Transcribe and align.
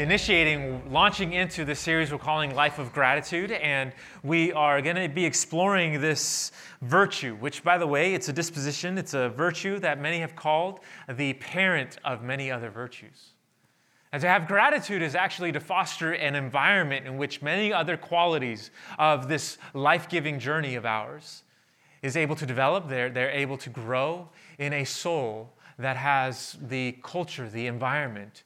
Initiating, 0.00 0.90
launching 0.90 1.34
into 1.34 1.62
the 1.62 1.74
series 1.74 2.10
we're 2.10 2.16
calling 2.16 2.54
Life 2.54 2.78
of 2.78 2.90
Gratitude, 2.90 3.52
and 3.52 3.92
we 4.22 4.50
are 4.50 4.80
going 4.80 4.96
to 4.96 5.10
be 5.10 5.26
exploring 5.26 6.00
this 6.00 6.52
virtue, 6.80 7.36
which, 7.36 7.62
by 7.62 7.76
the 7.76 7.86
way, 7.86 8.14
it's 8.14 8.26
a 8.30 8.32
disposition, 8.32 8.96
it's 8.96 9.12
a 9.12 9.28
virtue 9.28 9.78
that 9.80 10.00
many 10.00 10.20
have 10.20 10.34
called 10.34 10.80
the 11.06 11.34
parent 11.34 11.98
of 12.02 12.22
many 12.22 12.50
other 12.50 12.70
virtues. 12.70 13.34
And 14.10 14.22
to 14.22 14.26
have 14.26 14.48
gratitude 14.48 15.02
is 15.02 15.14
actually 15.14 15.52
to 15.52 15.60
foster 15.60 16.14
an 16.14 16.34
environment 16.34 17.06
in 17.06 17.18
which 17.18 17.42
many 17.42 17.70
other 17.70 17.98
qualities 17.98 18.70
of 18.98 19.28
this 19.28 19.58
life 19.74 20.08
giving 20.08 20.38
journey 20.38 20.76
of 20.76 20.86
ours 20.86 21.42
is 22.00 22.16
able 22.16 22.36
to 22.36 22.46
develop, 22.46 22.88
they're, 22.88 23.10
they're 23.10 23.32
able 23.32 23.58
to 23.58 23.68
grow 23.68 24.30
in 24.58 24.72
a 24.72 24.84
soul 24.84 25.52
that 25.78 25.98
has 25.98 26.56
the 26.58 26.92
culture, 27.02 27.50
the 27.50 27.66
environment 27.66 28.44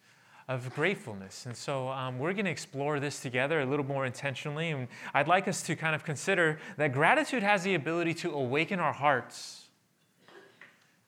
of 0.48 0.74
gratefulness. 0.74 1.46
And 1.46 1.56
so 1.56 1.88
um, 1.88 2.18
we're 2.18 2.32
going 2.34 2.44
to 2.44 2.50
explore 2.50 3.00
this 3.00 3.20
together 3.20 3.60
a 3.60 3.66
little 3.66 3.86
more 3.86 4.04
intentionally. 4.04 4.70
And 4.70 4.88
I'd 5.14 5.28
like 5.28 5.48
us 5.48 5.62
to 5.62 5.76
kind 5.76 5.94
of 5.94 6.04
consider 6.04 6.58
that 6.76 6.92
gratitude 6.92 7.42
has 7.42 7.62
the 7.62 7.74
ability 7.74 8.14
to 8.14 8.32
awaken 8.32 8.78
our 8.78 8.92
hearts, 8.92 9.68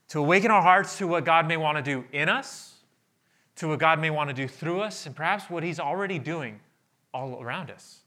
to 0.09 0.20
awaken 0.20 0.50
our 0.50 0.62
hearts 0.62 0.96
to 0.98 1.06
what 1.06 1.24
God 1.24 1.46
may 1.46 1.56
want 1.56 1.76
to 1.76 1.82
do 1.82 2.04
in 2.12 2.28
us, 2.28 2.74
to 3.57 3.68
what 3.68 3.79
God 3.79 4.01
may 4.01 4.10
want 4.10 4.30
to 4.30 4.34
do 4.34 4.48
through 4.48 4.80
us, 4.80 5.07
and 5.07 5.14
perhaps 5.14 5.51
what 5.51 5.62
He's 5.62 5.80
already 5.80 6.18
doing 6.18 6.60
all 7.12 7.42
around 7.42 7.70
us. 7.70 8.01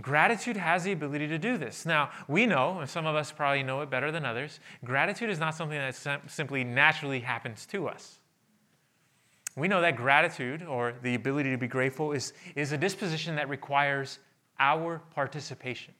Gratitude 0.00 0.56
has 0.56 0.84
the 0.84 0.92
ability 0.92 1.28
to 1.28 1.38
do 1.38 1.58
this. 1.58 1.84
Now, 1.84 2.10
we 2.26 2.46
know, 2.46 2.78
and 2.80 2.88
some 2.88 3.06
of 3.06 3.16
us 3.16 3.32
probably 3.32 3.62
know 3.62 3.82
it 3.82 3.90
better 3.90 4.10
than 4.10 4.24
others, 4.24 4.60
gratitude 4.84 5.30
is 5.30 5.38
not 5.38 5.54
something 5.54 5.78
that 5.78 5.94
simply 6.30 6.64
naturally 6.64 7.20
happens 7.20 7.66
to 7.66 7.88
us. 7.88 8.20
We 9.56 9.68
know 9.68 9.80
that 9.80 9.96
gratitude, 9.96 10.62
or 10.62 10.94
the 11.02 11.14
ability 11.14 11.50
to 11.50 11.58
be 11.58 11.66
grateful, 11.66 12.12
is, 12.12 12.32
is 12.54 12.72
a 12.72 12.78
disposition 12.78 13.36
that 13.36 13.48
requires 13.48 14.18
our 14.58 15.02
participation. 15.14 15.94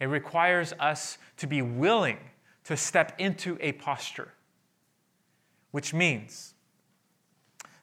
It 0.00 0.06
requires 0.06 0.72
us 0.80 1.18
to 1.36 1.46
be 1.46 1.62
willing 1.62 2.18
to 2.64 2.76
step 2.76 3.14
into 3.18 3.58
a 3.60 3.72
posture, 3.72 4.32
which 5.70 5.92
means 5.92 6.54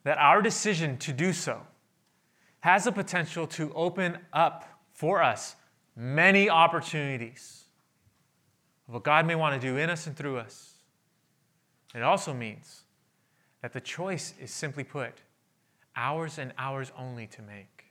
that 0.04 0.18
our 0.18 0.42
decision 0.42 0.98
to 0.98 1.14
do 1.14 1.32
so 1.32 1.62
has 2.62 2.86
the 2.86 2.92
potential 2.92 3.48
to 3.48 3.72
open 3.74 4.18
up 4.34 4.66
for 4.92 5.22
us 5.22 5.56
many 5.96 6.50
opportunities 6.50 7.66
of 8.88 8.96
what 8.96 9.04
God 9.04 9.26
may 9.26 9.36
want 9.36 9.60
to 9.60 9.66
do 9.66 9.78
in 9.78 9.90
us 9.90 10.08
and 10.08 10.16
through 10.16 10.38
us. 10.38 10.74
It 11.94 12.02
also 12.02 12.34
means 12.34 12.84
that 13.62 13.74
the 13.74 13.82
choice 13.82 14.34
is 14.40 14.52
simply 14.52 14.84
put 14.84 15.14
ours 15.96 16.38
and 16.38 16.54
ours 16.58 16.92
only 16.98 17.28
to 17.28 17.42
make. 17.42 17.86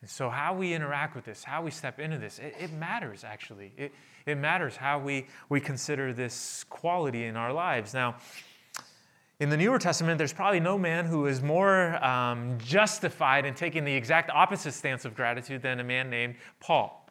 And 0.00 0.10
so, 0.10 0.28
how 0.28 0.54
we 0.54 0.74
interact 0.74 1.16
with 1.16 1.24
this, 1.24 1.44
how 1.44 1.62
we 1.62 1.70
step 1.70 1.98
into 1.98 2.18
this, 2.18 2.38
it, 2.38 2.54
it, 2.60 2.72
matters 2.72 3.24
actually. 3.24 3.72
It, 3.76 3.92
it 4.26 4.34
matters 4.36 4.76
how 4.76 4.98
we, 4.98 5.26
we 5.48 5.60
consider 5.60 6.12
this 6.12 6.64
quality 6.68 7.24
in 7.24 7.36
our 7.36 7.54
lives. 7.54 7.94
Now, 7.94 8.16
in 9.40 9.48
the 9.48 9.56
Newer 9.56 9.78
Testament, 9.78 10.18
there's 10.18 10.32
probably 10.32 10.60
no 10.60 10.78
man 10.78 11.06
who 11.06 11.26
is 11.26 11.42
more 11.42 12.02
um, 12.04 12.58
justified 12.58 13.46
in 13.46 13.54
taking 13.54 13.84
the 13.84 13.94
exact 13.94 14.30
opposite 14.30 14.72
stance 14.72 15.04
of 15.04 15.14
gratitude 15.14 15.62
than 15.62 15.80
a 15.80 15.84
man 15.84 16.10
named 16.10 16.36
Paul. 16.60 17.08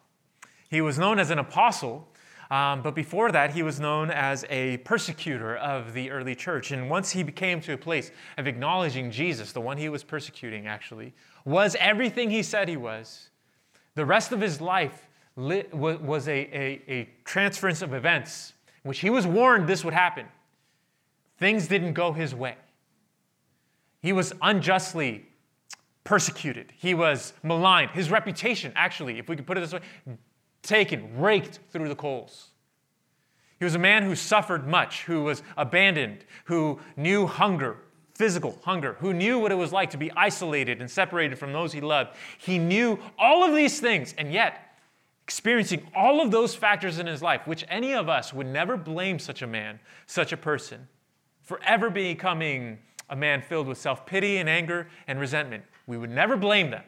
He 0.69 0.79
was 0.81 0.97
known 0.97 1.19
as 1.19 1.31
an 1.31 1.39
apostle, 1.39 2.07
um, 2.51 2.81
but 2.81 2.95
before 2.95 3.31
that, 3.31 3.51
he 3.51 3.63
was 3.63 3.79
known 3.79 4.11
as 4.11 4.45
a 4.49 4.77
persecutor 4.77 5.55
of 5.57 5.93
the 5.93 6.11
early 6.11 6.35
church. 6.35 6.71
And 6.71 6.89
once 6.89 7.11
he 7.11 7.23
became 7.23 7.61
to 7.61 7.73
a 7.73 7.77
place 7.77 8.11
of 8.37 8.47
acknowledging 8.47 9.11
Jesus, 9.11 9.51
the 9.51 9.61
one 9.61 9.77
he 9.77 9.89
was 9.89 10.03
persecuting 10.03 10.67
actually, 10.67 11.13
was 11.45 11.75
everything 11.79 12.29
he 12.29 12.43
said 12.43 12.67
he 12.67 12.77
was, 12.77 13.29
the 13.95 14.05
rest 14.05 14.31
of 14.31 14.41
his 14.41 14.61
life 14.61 15.07
was 15.35 16.27
a, 16.27 16.31
a, 16.31 16.81
a 16.87 17.09
transference 17.25 17.81
of 17.81 17.93
events, 17.93 18.53
which 18.83 18.99
he 18.99 19.09
was 19.09 19.25
warned 19.25 19.67
this 19.67 19.83
would 19.83 19.93
happen. 19.93 20.25
Things 21.37 21.67
didn't 21.67 21.93
go 21.93 22.13
his 22.13 22.35
way. 22.35 22.55
He 24.01 24.13
was 24.13 24.33
unjustly 24.41 25.25
persecuted. 26.03 26.73
He 26.77 26.93
was 26.93 27.33
maligned. 27.41 27.91
His 27.91 28.11
reputation, 28.11 28.73
actually, 28.75 29.17
if 29.19 29.29
we 29.29 29.35
could 29.35 29.47
put 29.47 29.57
it 29.57 29.61
this 29.61 29.73
way, 29.73 29.79
taken, 30.63 31.19
raked 31.19 31.59
through 31.71 31.89
the 31.89 31.95
coals. 31.95 32.49
He 33.59 33.65
was 33.65 33.75
a 33.75 33.79
man 33.79 34.03
who 34.03 34.15
suffered 34.15 34.67
much, 34.67 35.03
who 35.03 35.23
was 35.23 35.43
abandoned, 35.55 36.25
who 36.45 36.79
knew 36.97 37.27
hunger, 37.27 37.77
physical 38.15 38.59
hunger, 38.63 38.97
who 38.99 39.13
knew 39.13 39.39
what 39.39 39.51
it 39.51 39.55
was 39.55 39.71
like 39.71 39.89
to 39.91 39.97
be 39.97 40.11
isolated 40.17 40.81
and 40.81 40.89
separated 40.89 41.37
from 41.37 41.53
those 41.53 41.71
he 41.71 41.81
loved. 41.81 42.15
He 42.37 42.57
knew 42.57 42.99
all 43.17 43.43
of 43.43 43.55
these 43.55 43.79
things, 43.79 44.13
and 44.17 44.33
yet, 44.33 44.77
experiencing 45.23 45.87
all 45.95 46.21
of 46.21 46.31
those 46.31 46.53
factors 46.53 46.99
in 46.99 47.07
his 47.07 47.21
life, 47.21 47.47
which 47.47 47.63
any 47.69 47.93
of 47.93 48.09
us 48.09 48.33
would 48.33 48.47
never 48.47 48.75
blame 48.75 49.17
such 49.19 49.41
a 49.41 49.47
man, 49.47 49.79
such 50.05 50.33
a 50.33 50.37
person, 50.37 50.87
forever 51.41 51.89
becoming 51.89 52.77
a 53.09 53.15
man 53.15 53.41
filled 53.41 53.67
with 53.67 53.77
self 53.77 54.05
pity 54.05 54.37
and 54.37 54.49
anger 54.49 54.87
and 55.07 55.19
resentment. 55.19 55.63
We 55.87 55.97
would 55.97 56.09
never 56.09 56.35
blame 56.35 56.71
them. 56.71 56.83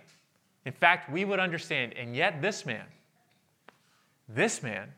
In 0.66 0.74
fact, 0.74 1.12
we 1.12 1.25
would 1.25 1.40
understand. 1.40 1.94
And 1.94 2.16
yet, 2.16 2.41
this 2.41 2.66
man, 2.66 2.85
this 4.28 4.63
man, 4.63 4.94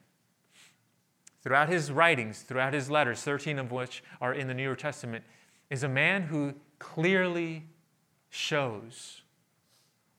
throughout 1.43 1.69
his 1.69 1.91
writings, 1.91 2.41
throughout 2.41 2.73
his 2.73 2.89
letters, 2.89 3.21
13 3.21 3.59
of 3.59 3.71
which 3.71 4.03
are 4.21 4.33
in 4.33 4.47
the 4.47 4.53
New 4.53 4.75
Testament, 4.75 5.23
is 5.69 5.83
a 5.83 5.89
man 5.89 6.23
who 6.23 6.53
clearly 6.79 7.66
shows 8.29 9.21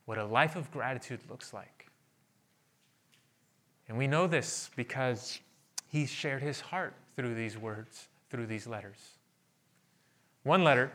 what 0.05 0.17
a 0.17 0.25
life 0.25 0.55
of 0.55 0.71
gratitude 0.71 1.19
looks 1.29 1.53
like. 1.53 1.87
And 3.87 3.97
we 3.97 4.07
know 4.07 4.27
this 4.27 4.69
because 4.75 5.39
he 5.87 6.05
shared 6.05 6.41
his 6.41 6.61
heart 6.61 6.93
through 7.15 7.35
these 7.35 7.57
words, 7.57 8.07
through 8.29 8.45
these 8.45 8.67
letters. 8.67 9.17
One 10.43 10.63
letter 10.63 10.91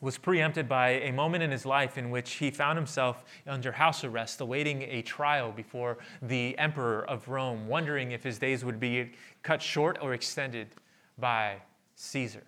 was 0.00 0.16
preempted 0.16 0.68
by 0.68 0.90
a 0.90 1.12
moment 1.12 1.42
in 1.42 1.50
his 1.50 1.66
life 1.66 1.98
in 1.98 2.10
which 2.10 2.32
he 2.32 2.50
found 2.50 2.78
himself 2.78 3.24
under 3.46 3.72
house 3.72 4.02
arrest, 4.02 4.40
awaiting 4.40 4.82
a 4.82 5.02
trial 5.02 5.52
before 5.52 5.98
the 6.22 6.56
emperor 6.58 7.04
of 7.08 7.28
Rome, 7.28 7.68
wondering 7.68 8.12
if 8.12 8.22
his 8.22 8.38
days 8.38 8.64
would 8.64 8.80
be 8.80 9.12
cut 9.42 9.60
short 9.60 9.98
or 10.00 10.14
extended 10.14 10.68
by 11.18 11.56
Caesar. 11.96 12.44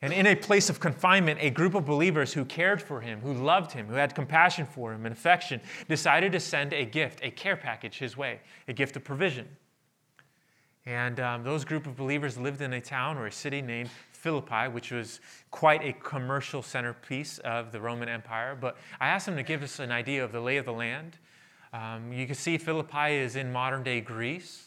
And 0.00 0.12
in 0.12 0.26
a 0.26 0.36
place 0.36 0.70
of 0.70 0.78
confinement, 0.78 1.40
a 1.42 1.50
group 1.50 1.74
of 1.74 1.84
believers 1.84 2.32
who 2.32 2.44
cared 2.44 2.80
for 2.80 3.00
him, 3.00 3.20
who 3.20 3.34
loved 3.34 3.72
him, 3.72 3.88
who 3.88 3.94
had 3.94 4.14
compassion 4.14 4.64
for 4.64 4.92
him 4.92 5.04
and 5.04 5.12
affection, 5.12 5.60
decided 5.88 6.32
to 6.32 6.40
send 6.40 6.72
a 6.72 6.84
gift, 6.84 7.18
a 7.22 7.30
care 7.32 7.56
package 7.56 7.98
his 7.98 8.16
way, 8.16 8.40
a 8.68 8.72
gift 8.72 8.96
of 8.96 9.02
provision. 9.02 9.48
And 10.86 11.20
um, 11.20 11.42
those 11.42 11.64
group 11.64 11.86
of 11.86 11.96
believers 11.96 12.38
lived 12.38 12.62
in 12.62 12.72
a 12.72 12.80
town 12.80 13.18
or 13.18 13.26
a 13.26 13.32
city 13.32 13.60
named 13.60 13.90
Philippi, 14.20 14.68
which 14.68 14.90
was 14.90 15.20
quite 15.50 15.84
a 15.84 15.92
commercial 15.92 16.60
centerpiece 16.60 17.38
of 17.38 17.70
the 17.70 17.80
Roman 17.80 18.08
Empire. 18.08 18.56
But 18.60 18.76
I 19.00 19.08
asked 19.08 19.28
him 19.28 19.36
to 19.36 19.44
give 19.44 19.62
us 19.62 19.78
an 19.78 19.92
idea 19.92 20.24
of 20.24 20.32
the 20.32 20.40
lay 20.40 20.56
of 20.56 20.64
the 20.64 20.72
land. 20.72 21.18
Um, 21.72 22.12
you 22.12 22.26
can 22.26 22.34
see 22.34 22.58
Philippi 22.58 23.14
is 23.14 23.36
in 23.36 23.52
modern 23.52 23.84
day 23.84 24.00
Greece. 24.00 24.64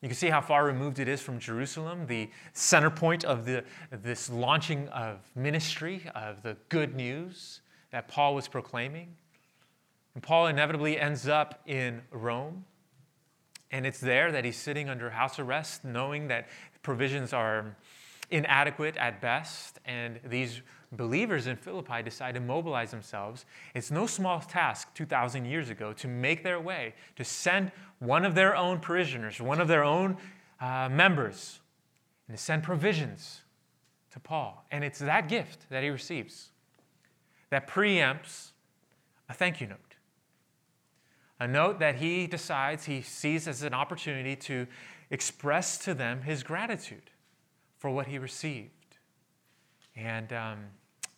You 0.00 0.08
can 0.08 0.16
see 0.16 0.30
how 0.30 0.40
far 0.40 0.64
removed 0.64 1.00
it 1.00 1.08
is 1.08 1.20
from 1.20 1.38
Jerusalem, 1.38 2.06
the 2.06 2.30
center 2.52 2.88
point 2.88 3.24
of 3.24 3.44
the, 3.44 3.64
this 3.90 4.30
launching 4.30 4.88
of 4.88 5.18
ministry, 5.34 6.08
of 6.14 6.42
the 6.42 6.56
good 6.68 6.94
news 6.94 7.60
that 7.90 8.08
Paul 8.08 8.34
was 8.34 8.48
proclaiming. 8.48 9.16
And 10.14 10.22
Paul 10.22 10.46
inevitably 10.46 10.98
ends 10.98 11.28
up 11.28 11.60
in 11.66 12.02
Rome. 12.10 12.64
And 13.70 13.84
it's 13.84 14.00
there 14.00 14.32
that 14.32 14.44
he's 14.44 14.56
sitting 14.56 14.88
under 14.88 15.10
house 15.10 15.38
arrest, 15.38 15.84
knowing 15.84 16.28
that 16.28 16.48
provisions 16.82 17.32
are 17.32 17.76
inadequate 18.30 18.96
at 18.96 19.20
best, 19.20 19.78
and 19.84 20.20
these 20.24 20.60
believers 20.92 21.46
in 21.46 21.56
Philippi 21.56 22.02
decide 22.02 22.34
to 22.34 22.40
mobilize 22.40 22.90
themselves. 22.90 23.44
It's 23.74 23.90
no 23.90 24.06
small 24.06 24.40
task 24.40 24.94
2,000 24.94 25.44
years 25.44 25.70
ago 25.70 25.92
to 25.94 26.08
make 26.08 26.42
their 26.42 26.60
way, 26.60 26.94
to 27.16 27.24
send 27.24 27.72
one 27.98 28.24
of 28.24 28.34
their 28.34 28.56
own 28.56 28.80
parishioners, 28.80 29.40
one 29.40 29.60
of 29.60 29.68
their 29.68 29.84
own 29.84 30.16
uh, 30.60 30.88
members, 30.90 31.60
and 32.26 32.36
to 32.36 32.42
send 32.42 32.62
provisions 32.62 33.42
to 34.10 34.20
Paul. 34.20 34.64
And 34.70 34.84
it's 34.84 34.98
that 34.98 35.28
gift 35.28 35.68
that 35.70 35.82
he 35.82 35.90
receives 35.90 36.50
that 37.50 37.66
preempts 37.66 38.50
a 39.28 39.34
thank 39.34 39.60
you 39.60 39.66
note. 39.66 39.78
A 41.40 41.46
note 41.46 41.78
that 41.78 41.96
he 41.96 42.26
decides 42.26 42.84
he 42.84 43.00
sees 43.00 43.46
as 43.46 43.62
an 43.62 43.72
opportunity 43.72 44.36
to 44.36 44.66
express 45.10 45.78
to 45.78 45.94
them 45.94 46.22
his 46.22 46.42
gratitude 46.42 47.10
for 47.78 47.90
what 47.90 48.06
he 48.06 48.18
received. 48.18 48.70
And 49.96 50.32
um, 50.32 50.58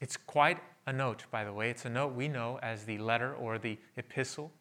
it's 0.00 0.16
quite 0.16 0.58
a 0.86 0.92
note, 0.92 1.24
by 1.30 1.44
the 1.44 1.52
way. 1.52 1.70
It's 1.70 1.84
a 1.84 1.90
note 1.90 2.14
we 2.14 2.28
know 2.28 2.58
as 2.62 2.84
the 2.84 2.98
letter 2.98 3.34
or 3.34 3.58
the 3.58 3.78
epistle 3.96 4.52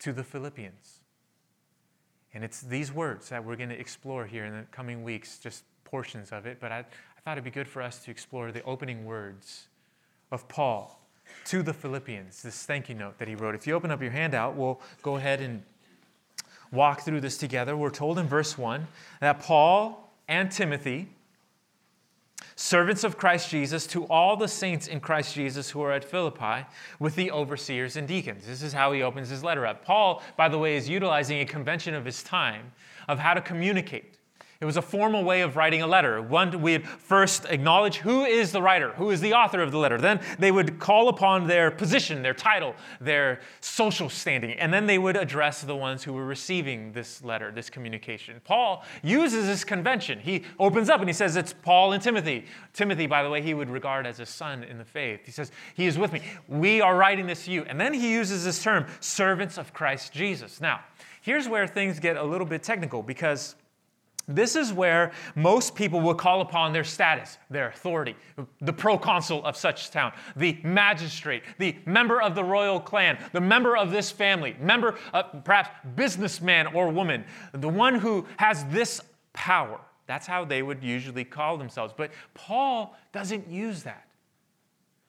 to 0.00 0.12
the 0.12 0.24
Philippians. 0.24 1.00
And 2.34 2.44
it's 2.44 2.60
these 2.60 2.92
words 2.92 3.30
that 3.30 3.44
we're 3.44 3.56
going 3.56 3.70
to 3.70 3.78
explore 3.78 4.26
here 4.26 4.44
in 4.44 4.52
the 4.52 4.62
coming 4.70 5.02
weeks, 5.02 5.38
just 5.38 5.64
portions 5.84 6.30
of 6.30 6.46
it. 6.46 6.58
But 6.60 6.72
I, 6.72 6.78
I 6.80 7.20
thought 7.24 7.32
it'd 7.32 7.44
be 7.44 7.50
good 7.50 7.68
for 7.68 7.82
us 7.82 8.04
to 8.04 8.10
explore 8.10 8.52
the 8.52 8.62
opening 8.64 9.04
words 9.04 9.68
of 10.30 10.46
Paul 10.48 11.00
to 11.46 11.62
the 11.62 11.72
Philippians, 11.72 12.42
this 12.42 12.64
thank 12.64 12.88
you 12.88 12.94
note 12.94 13.18
that 13.18 13.28
he 13.28 13.34
wrote. 13.34 13.54
If 13.54 13.66
you 13.66 13.74
open 13.74 13.90
up 13.90 14.00
your 14.02 14.10
handout, 14.10 14.56
we'll 14.56 14.80
go 15.02 15.16
ahead 15.16 15.40
and 15.40 15.62
walk 16.70 17.02
through 17.02 17.20
this 17.20 17.38
together. 17.38 17.76
We're 17.76 17.90
told 17.90 18.18
in 18.18 18.26
verse 18.26 18.56
1 18.58 18.86
that 19.20 19.40
Paul 19.40 20.12
and 20.26 20.50
Timothy, 20.50 21.08
servants 22.58 23.04
of 23.04 23.16
Christ 23.16 23.50
Jesus, 23.50 23.86
to 23.86 24.04
all 24.06 24.36
the 24.36 24.48
saints 24.48 24.88
in 24.88 24.98
Christ 24.98 25.32
Jesus 25.32 25.70
who 25.70 25.80
are 25.80 25.92
at 25.92 26.04
Philippi, 26.04 26.66
with 26.98 27.14
the 27.14 27.30
overseers 27.30 27.96
and 27.96 28.08
deacons. 28.08 28.46
This 28.46 28.62
is 28.62 28.72
how 28.72 28.90
he 28.90 29.00
opens 29.00 29.28
his 29.28 29.44
letter 29.44 29.64
up. 29.64 29.84
Paul, 29.84 30.22
by 30.36 30.48
the 30.48 30.58
way, 30.58 30.76
is 30.76 30.88
utilizing 30.88 31.38
a 31.38 31.44
convention 31.44 31.94
of 31.94 32.04
his 32.04 32.20
time 32.24 32.72
of 33.06 33.20
how 33.20 33.32
to 33.34 33.40
communicate. 33.40 34.17
It 34.60 34.64
was 34.64 34.76
a 34.76 34.82
formal 34.82 35.22
way 35.22 35.42
of 35.42 35.54
writing 35.54 35.82
a 35.82 35.86
letter. 35.86 36.20
One, 36.20 36.60
we'd 36.60 36.84
first 36.84 37.44
acknowledge 37.44 37.98
who 37.98 38.24
is 38.24 38.50
the 38.50 38.60
writer, 38.60 38.90
who 38.94 39.10
is 39.10 39.20
the 39.20 39.32
author 39.34 39.62
of 39.62 39.70
the 39.70 39.78
letter. 39.78 39.98
Then 39.98 40.18
they 40.40 40.50
would 40.50 40.80
call 40.80 41.08
upon 41.08 41.46
their 41.46 41.70
position, 41.70 42.22
their 42.22 42.34
title, 42.34 42.74
their 43.00 43.40
social 43.60 44.08
standing, 44.08 44.58
and 44.58 44.74
then 44.74 44.86
they 44.86 44.98
would 44.98 45.16
address 45.16 45.60
the 45.60 45.76
ones 45.76 46.02
who 46.02 46.12
were 46.12 46.24
receiving 46.26 46.90
this 46.90 47.22
letter, 47.22 47.52
this 47.52 47.70
communication. 47.70 48.40
Paul 48.42 48.84
uses 49.04 49.46
this 49.46 49.62
convention. 49.62 50.18
He 50.18 50.42
opens 50.58 50.90
up 50.90 50.98
and 50.98 51.08
he 51.08 51.12
says, 51.12 51.36
It's 51.36 51.52
Paul 51.52 51.92
and 51.92 52.02
Timothy. 52.02 52.44
Timothy, 52.72 53.06
by 53.06 53.22
the 53.22 53.30
way, 53.30 53.40
he 53.40 53.54
would 53.54 53.70
regard 53.70 54.08
as 54.08 54.18
a 54.18 54.26
son 54.26 54.64
in 54.64 54.76
the 54.76 54.84
faith. 54.84 55.20
He 55.24 55.30
says, 55.30 55.52
He 55.74 55.86
is 55.86 55.96
with 55.96 56.12
me. 56.12 56.20
We 56.48 56.80
are 56.80 56.96
writing 56.96 57.28
this 57.28 57.44
to 57.44 57.52
you. 57.52 57.62
And 57.68 57.80
then 57.80 57.94
he 57.94 58.10
uses 58.10 58.44
this 58.44 58.60
term, 58.60 58.86
servants 58.98 59.56
of 59.56 59.72
Christ 59.72 60.12
Jesus. 60.12 60.60
Now, 60.60 60.80
here's 61.22 61.46
where 61.46 61.68
things 61.68 62.00
get 62.00 62.16
a 62.16 62.24
little 62.24 62.46
bit 62.46 62.64
technical 62.64 63.04
because 63.04 63.54
this 64.28 64.54
is 64.54 64.72
where 64.72 65.12
most 65.34 65.74
people 65.74 66.00
will 66.00 66.14
call 66.14 66.42
upon 66.42 66.72
their 66.72 66.84
status, 66.84 67.38
their 67.48 67.68
authority, 67.68 68.14
the 68.60 68.72
proconsul 68.72 69.44
of 69.44 69.56
such 69.56 69.90
town, 69.90 70.12
the 70.36 70.58
magistrate, 70.62 71.42
the 71.58 71.76
member 71.86 72.20
of 72.20 72.34
the 72.34 72.44
royal 72.44 72.78
clan, 72.78 73.18
the 73.32 73.40
member 73.40 73.76
of 73.76 73.90
this 73.90 74.10
family, 74.10 74.54
member 74.60 74.96
of 75.14 75.44
perhaps 75.44 75.70
businessman 75.96 76.66
or 76.68 76.90
woman, 76.90 77.24
the 77.52 77.68
one 77.68 77.94
who 77.94 78.26
has 78.36 78.64
this 78.66 79.00
power. 79.32 79.80
That's 80.06 80.26
how 80.26 80.44
they 80.44 80.62
would 80.62 80.82
usually 80.82 81.24
call 81.24 81.56
themselves. 81.56 81.94
But 81.96 82.12
Paul 82.34 82.96
doesn't 83.12 83.48
use 83.48 83.82
that. 83.82 84.06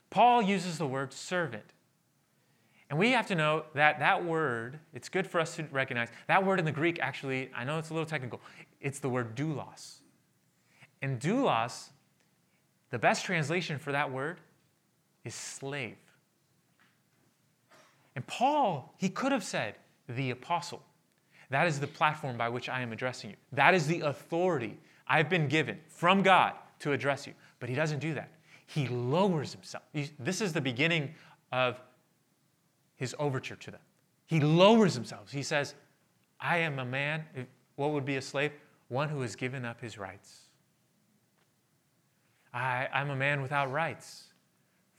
Paul 0.09 0.41
uses 0.41 0.77
the 0.77 0.87
word 0.87 1.13
servant. 1.13 1.63
And 2.89 2.97
we 2.97 3.11
have 3.11 3.27
to 3.27 3.35
know 3.35 3.65
that 3.75 3.99
that 3.99 4.25
word, 4.25 4.79
it's 4.93 5.09
good 5.09 5.27
for 5.27 5.39
us 5.39 5.55
to 5.57 5.63
recognize, 5.71 6.09
that 6.27 6.43
word 6.43 6.57
in 6.57 6.65
the 6.65 6.71
Greek 6.71 6.99
actually, 6.99 7.51
I 7.55 7.63
know 7.63 7.77
it's 7.77 7.91
a 7.91 7.93
little 7.93 8.07
technical, 8.07 8.41
it's 8.81 8.99
the 8.99 9.09
word 9.09 9.35
doulos. 9.35 9.99
And 11.01 11.19
doulos, 11.19 11.89
the 12.89 12.99
best 12.99 13.25
translation 13.25 13.79
for 13.79 13.91
that 13.91 14.11
word 14.11 14.39
is 15.23 15.35
slave. 15.35 15.97
And 18.15 18.25
Paul, 18.27 18.93
he 18.97 19.09
could 19.09 19.31
have 19.31 19.43
said, 19.43 19.75
the 20.07 20.31
apostle. 20.31 20.81
That 21.49 21.67
is 21.67 21.79
the 21.79 21.87
platform 21.87 22.37
by 22.37 22.49
which 22.49 22.67
I 22.69 22.81
am 22.81 22.91
addressing 22.91 23.29
you. 23.29 23.35
That 23.53 23.73
is 23.73 23.87
the 23.87 24.01
authority 24.01 24.77
I've 25.07 25.29
been 25.29 25.47
given 25.47 25.79
from 25.87 26.21
God 26.21 26.53
to 26.79 26.91
address 26.91 27.27
you. 27.27 27.33
But 27.59 27.69
he 27.69 27.75
doesn't 27.75 27.99
do 27.99 28.13
that. 28.13 28.31
He 28.65 28.87
lowers 28.87 29.53
himself. 29.53 29.83
This 30.19 30.41
is 30.41 30.53
the 30.53 30.61
beginning 30.61 31.13
of 31.51 31.79
his 32.97 33.15
overture 33.17 33.55
to 33.55 33.71
them. 33.71 33.79
He 34.27 34.39
lowers 34.39 34.93
himself. 34.93 35.31
He 35.31 35.43
says, 35.43 35.73
I 36.39 36.57
am 36.57 36.79
a 36.79 36.85
man. 36.85 37.23
What 37.75 37.91
would 37.91 38.05
be 38.05 38.17
a 38.17 38.21
slave? 38.21 38.51
One 38.89 39.09
who 39.09 39.21
has 39.21 39.35
given 39.35 39.63
up 39.63 39.79
his 39.79 39.97
rights. 39.97 40.41
I, 42.53 42.87
I'm 42.93 43.09
a 43.09 43.15
man 43.15 43.41
without 43.41 43.71
rights 43.71 44.25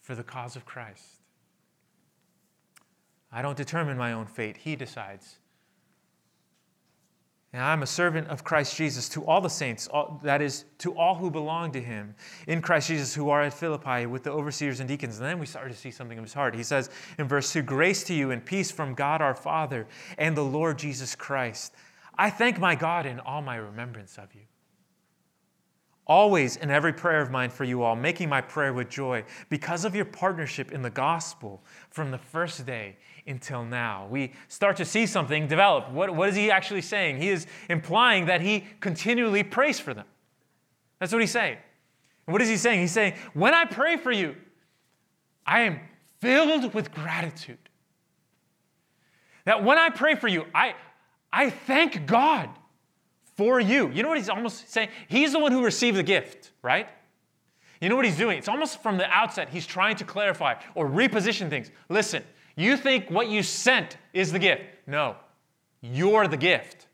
for 0.00 0.14
the 0.14 0.22
cause 0.22 0.56
of 0.56 0.64
Christ. 0.64 1.04
I 3.32 3.42
don't 3.42 3.56
determine 3.56 3.96
my 3.96 4.12
own 4.12 4.26
fate, 4.26 4.56
He 4.56 4.76
decides. 4.76 5.36
And 7.52 7.62
I'm 7.62 7.82
a 7.82 7.86
servant 7.86 8.28
of 8.28 8.44
Christ 8.44 8.76
Jesus 8.76 9.08
to 9.08 9.24
all 9.24 9.40
the 9.40 9.50
saints, 9.50 9.88
all, 9.88 10.20
that 10.22 10.40
is, 10.40 10.66
to 10.78 10.96
all 10.96 11.16
who 11.16 11.32
belong 11.32 11.72
to 11.72 11.80
Him 11.80 12.14
in 12.46 12.62
Christ 12.62 12.88
Jesus 12.88 13.12
who 13.12 13.28
are 13.28 13.42
at 13.42 13.52
Philippi 13.52 14.06
with 14.06 14.22
the 14.22 14.30
overseers 14.30 14.78
and 14.78 14.88
deacons. 14.88 15.18
And 15.18 15.26
then 15.26 15.40
we 15.40 15.46
start 15.46 15.68
to 15.68 15.76
see 15.76 15.90
something 15.90 16.16
of 16.16 16.24
His 16.24 16.32
heart. 16.32 16.54
He 16.54 16.62
says 16.62 16.90
in 17.18 17.26
verse 17.26 17.52
2 17.52 17.62
Grace 17.62 18.04
to 18.04 18.14
you 18.14 18.30
and 18.30 18.44
peace 18.44 18.70
from 18.70 18.94
God 18.94 19.20
our 19.20 19.34
Father 19.34 19.88
and 20.16 20.36
the 20.36 20.44
Lord 20.44 20.78
Jesus 20.78 21.16
Christ. 21.16 21.74
I 22.20 22.28
thank 22.28 22.58
my 22.58 22.74
God 22.74 23.06
in 23.06 23.18
all 23.18 23.40
my 23.40 23.56
remembrance 23.56 24.18
of 24.18 24.34
you. 24.34 24.42
Always 26.06 26.56
in 26.56 26.70
every 26.70 26.92
prayer 26.92 27.22
of 27.22 27.30
mine 27.30 27.48
for 27.48 27.64
you 27.64 27.82
all, 27.82 27.96
making 27.96 28.28
my 28.28 28.42
prayer 28.42 28.74
with 28.74 28.90
joy 28.90 29.24
because 29.48 29.86
of 29.86 29.94
your 29.94 30.04
partnership 30.04 30.70
in 30.70 30.82
the 30.82 30.90
gospel 30.90 31.62
from 31.88 32.10
the 32.10 32.18
first 32.18 32.66
day 32.66 32.98
until 33.26 33.64
now. 33.64 34.06
We 34.10 34.34
start 34.48 34.76
to 34.76 34.84
see 34.84 35.06
something 35.06 35.46
develop. 35.46 35.90
What, 35.92 36.14
what 36.14 36.28
is 36.28 36.36
he 36.36 36.50
actually 36.50 36.82
saying? 36.82 37.22
He 37.22 37.30
is 37.30 37.46
implying 37.70 38.26
that 38.26 38.42
he 38.42 38.66
continually 38.80 39.42
prays 39.42 39.80
for 39.80 39.94
them. 39.94 40.06
That's 40.98 41.12
what 41.12 41.22
he's 41.22 41.30
saying. 41.30 41.56
And 42.26 42.32
what 42.34 42.42
is 42.42 42.50
he 42.50 42.58
saying? 42.58 42.80
He's 42.80 42.92
saying, 42.92 43.14
when 43.32 43.54
I 43.54 43.64
pray 43.64 43.96
for 43.96 44.12
you, 44.12 44.36
I 45.46 45.62
am 45.62 45.80
filled 46.18 46.74
with 46.74 46.92
gratitude. 46.92 47.56
That 49.46 49.64
when 49.64 49.78
I 49.78 49.88
pray 49.88 50.16
for 50.16 50.28
you, 50.28 50.44
I, 50.54 50.74
I 51.32 51.50
thank 51.50 52.06
God 52.06 52.50
for 53.36 53.60
you. 53.60 53.90
You 53.90 54.02
know 54.02 54.08
what 54.08 54.18
he's 54.18 54.28
almost 54.28 54.70
saying? 54.70 54.88
He's 55.08 55.32
the 55.32 55.38
one 55.38 55.52
who 55.52 55.64
received 55.64 55.96
the 55.96 56.02
gift, 56.02 56.50
right? 56.62 56.88
You 57.80 57.88
know 57.88 57.96
what 57.96 58.04
he's 58.04 58.18
doing? 58.18 58.36
It's 58.36 58.48
almost 58.48 58.82
from 58.82 58.98
the 58.98 59.08
outset, 59.08 59.48
he's 59.48 59.66
trying 59.66 59.96
to 59.96 60.04
clarify 60.04 60.54
or 60.74 60.88
reposition 60.88 61.48
things. 61.48 61.70
Listen, 61.88 62.22
you 62.56 62.76
think 62.76 63.10
what 63.10 63.28
you 63.28 63.42
sent 63.42 63.96
is 64.12 64.32
the 64.32 64.38
gift. 64.38 64.62
No, 64.86 65.16
you're 65.80 66.28
the 66.28 66.36
gift. 66.36 66.86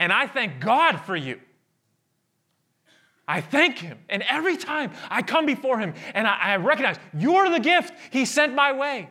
And 0.00 0.12
I 0.12 0.26
thank 0.26 0.58
God 0.58 0.96
for 0.96 1.14
you. 1.14 1.38
I 3.28 3.40
thank 3.40 3.78
Him. 3.78 3.98
And 4.08 4.24
every 4.28 4.56
time 4.56 4.90
I 5.08 5.22
come 5.22 5.46
before 5.46 5.78
Him 5.78 5.94
and 6.12 6.26
I, 6.26 6.38
I 6.40 6.56
recognize 6.56 6.96
you're 7.16 7.48
the 7.48 7.60
gift 7.60 7.94
He 8.10 8.24
sent 8.24 8.54
my 8.54 8.72
way 8.72 9.08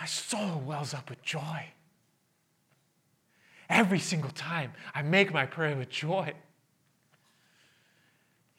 my 0.00 0.06
soul 0.06 0.62
wells 0.64 0.94
up 0.94 1.10
with 1.10 1.22
joy. 1.22 1.66
Every 3.68 3.98
single 3.98 4.30
time 4.30 4.72
I 4.94 5.02
make 5.02 5.32
my 5.32 5.44
prayer 5.44 5.76
with 5.76 5.90
joy. 5.90 6.32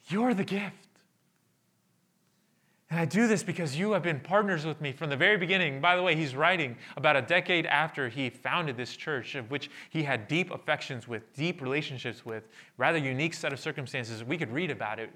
You're 0.08 0.36
the 0.36 0.44
gift. 0.44 0.76
And 2.92 3.00
I 3.00 3.06
do 3.06 3.28
this 3.28 3.42
because 3.42 3.78
you 3.78 3.94
have 3.94 4.04
been 4.04 4.20
partners 4.20 4.66
with 4.66 4.82
me 4.82 4.92
from 4.92 5.10
the 5.10 5.16
very 5.16 5.38
beginning. 5.38 5.80
By 5.80 5.96
the 5.96 6.04
way, 6.04 6.16
he's 6.16 6.36
writing 6.36 6.78
about 6.98 7.16
a 7.16 7.22
decade 7.22 7.66
after 7.66 8.10
he 8.10 8.30
founded 8.30 8.76
this 8.76 8.96
church, 8.96 9.36
of 9.36 9.50
which 9.50 9.72
he 9.90 10.04
had 10.04 10.28
deep 10.28 10.52
affections 10.52 11.08
with, 11.08 11.34
deep 11.34 11.62
relationships 11.62 12.26
with, 12.26 12.44
rather 12.78 12.98
unique 12.98 13.34
set 13.34 13.54
of 13.54 13.60
circumstances. 13.60 14.24
We 14.26 14.38
could 14.38 14.52
read 14.52 14.72
about 14.72 15.00
it 15.00 15.10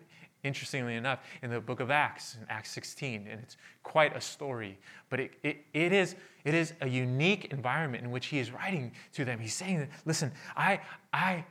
interestingly 0.45 0.95
enough, 0.95 1.19
in 1.41 1.49
the 1.49 1.59
book 1.59 1.79
of 1.79 1.91
Acts, 1.91 2.37
in 2.39 2.45
Acts 2.49 2.71
16. 2.71 3.27
And 3.27 3.41
it's 3.41 3.57
quite 3.83 4.15
a 4.15 4.21
story. 4.21 4.77
But 5.09 5.19
it, 5.19 5.31
it, 5.43 5.57
it, 5.73 5.91
is, 5.91 6.15
it 6.43 6.53
is 6.53 6.73
a 6.81 6.87
unique 6.87 7.51
environment 7.51 8.03
in 8.03 8.11
which 8.11 8.27
he 8.27 8.39
is 8.39 8.51
writing 8.51 8.91
to 9.13 9.25
them. 9.25 9.39
He's 9.39 9.53
saying, 9.53 9.87
listen, 10.05 10.31
I, 10.55 10.79
I, 11.11 11.43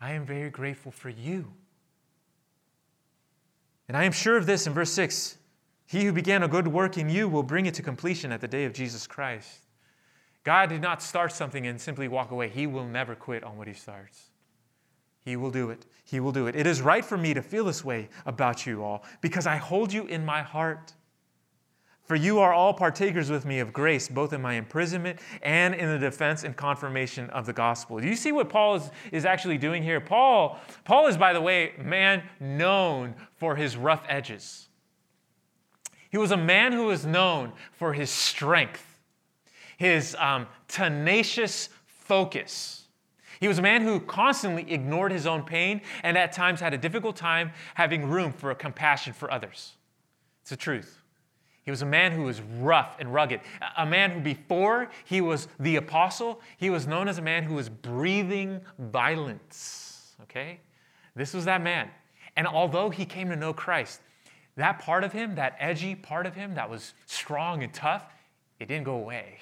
I 0.00 0.12
am 0.12 0.26
very 0.26 0.50
grateful 0.50 0.92
for 0.92 1.08
you. 1.08 1.52
And 3.88 3.96
I 3.96 4.04
am 4.04 4.12
sure 4.12 4.36
of 4.36 4.46
this 4.46 4.66
in 4.66 4.72
verse 4.72 4.90
6 4.92 5.38
He 5.86 6.04
who 6.04 6.12
began 6.12 6.42
a 6.42 6.48
good 6.48 6.68
work 6.68 6.98
in 6.98 7.08
you 7.08 7.28
will 7.28 7.42
bring 7.42 7.66
it 7.66 7.74
to 7.74 7.82
completion 7.82 8.32
at 8.32 8.40
the 8.40 8.48
day 8.48 8.64
of 8.64 8.72
Jesus 8.72 9.06
Christ. 9.06 9.60
God 10.44 10.68
did 10.68 10.80
not 10.80 11.02
start 11.02 11.32
something 11.32 11.66
and 11.66 11.80
simply 11.80 12.06
walk 12.06 12.30
away. 12.30 12.48
He 12.48 12.66
will 12.66 12.86
never 12.86 13.16
quit 13.16 13.42
on 13.42 13.56
what 13.56 13.66
he 13.66 13.74
starts. 13.74 14.30
He 15.26 15.34
will 15.34 15.50
do 15.50 15.70
it. 15.70 15.86
He 16.04 16.20
will 16.20 16.30
do 16.30 16.46
it. 16.46 16.54
It 16.54 16.68
is 16.68 16.80
right 16.80 17.04
for 17.04 17.18
me 17.18 17.34
to 17.34 17.42
feel 17.42 17.64
this 17.64 17.84
way 17.84 18.08
about 18.26 18.64
you 18.64 18.84
all 18.84 19.02
because 19.20 19.44
I 19.44 19.56
hold 19.56 19.92
you 19.92 20.06
in 20.06 20.24
my 20.24 20.40
heart. 20.40 20.92
For 22.04 22.14
you 22.14 22.38
are 22.38 22.54
all 22.54 22.72
partakers 22.72 23.28
with 23.28 23.44
me 23.44 23.58
of 23.58 23.72
grace, 23.72 24.08
both 24.08 24.32
in 24.32 24.40
my 24.40 24.54
imprisonment 24.54 25.18
and 25.42 25.74
in 25.74 25.90
the 25.90 25.98
defense 25.98 26.44
and 26.44 26.56
confirmation 26.56 27.28
of 27.30 27.44
the 27.44 27.52
gospel. 27.52 27.98
Do 27.98 28.06
you 28.06 28.14
see 28.14 28.30
what 28.30 28.48
Paul 28.48 28.76
is, 28.76 28.90
is 29.10 29.24
actually 29.24 29.58
doing 29.58 29.82
here? 29.82 30.00
Paul, 30.00 30.60
Paul 30.84 31.08
is, 31.08 31.16
by 31.16 31.32
the 31.32 31.40
way, 31.40 31.72
man 31.76 32.22
known 32.38 33.16
for 33.36 33.56
his 33.56 33.76
rough 33.76 34.04
edges. 34.08 34.68
He 36.08 36.18
was 36.18 36.30
a 36.30 36.36
man 36.36 36.72
who 36.72 36.84
was 36.84 37.04
known 37.04 37.50
for 37.72 37.92
his 37.94 38.10
strength, 38.10 39.00
his 39.76 40.14
um, 40.20 40.46
tenacious 40.68 41.68
focus. 41.84 42.85
He 43.40 43.48
was 43.48 43.58
a 43.58 43.62
man 43.62 43.82
who 43.82 44.00
constantly 44.00 44.70
ignored 44.70 45.12
his 45.12 45.26
own 45.26 45.42
pain 45.42 45.80
and 46.02 46.16
at 46.16 46.32
times 46.32 46.60
had 46.60 46.74
a 46.74 46.78
difficult 46.78 47.16
time 47.16 47.52
having 47.74 48.08
room 48.08 48.32
for 48.32 48.54
compassion 48.54 49.12
for 49.12 49.30
others. 49.30 49.74
It's 50.42 50.50
the 50.50 50.56
truth. 50.56 51.02
He 51.64 51.70
was 51.72 51.82
a 51.82 51.86
man 51.86 52.12
who 52.12 52.22
was 52.22 52.40
rough 52.40 52.96
and 53.00 53.12
rugged, 53.12 53.40
a 53.76 53.84
man 53.84 54.12
who, 54.12 54.20
before 54.20 54.88
he 55.04 55.20
was 55.20 55.48
the 55.58 55.76
apostle, 55.76 56.40
he 56.56 56.70
was 56.70 56.86
known 56.86 57.08
as 57.08 57.18
a 57.18 57.22
man 57.22 57.42
who 57.42 57.54
was 57.54 57.68
breathing 57.68 58.60
violence. 58.78 60.14
okay? 60.22 60.60
This 61.16 61.34
was 61.34 61.44
that 61.46 61.60
man. 61.62 61.90
And 62.36 62.46
although 62.46 62.88
he 62.88 63.04
came 63.04 63.30
to 63.30 63.36
know 63.36 63.52
Christ, 63.52 64.00
that 64.56 64.78
part 64.78 65.02
of 65.02 65.12
him, 65.12 65.34
that 65.34 65.56
edgy 65.58 65.96
part 65.96 66.24
of 66.24 66.36
him 66.36 66.54
that 66.54 66.70
was 66.70 66.94
strong 67.06 67.64
and 67.64 67.74
tough, 67.74 68.04
it 68.60 68.68
didn't 68.68 68.84
go 68.84 68.94
away. 68.94 69.38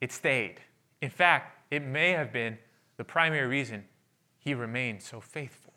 It 0.00 0.12
stayed. 0.12 0.60
In 1.02 1.10
fact, 1.10 1.55
it 1.70 1.82
may 1.84 2.10
have 2.10 2.32
been 2.32 2.58
the 2.96 3.04
primary 3.04 3.46
reason 3.46 3.84
he 4.38 4.54
remained 4.54 5.02
so 5.02 5.20
faithful. 5.20 5.72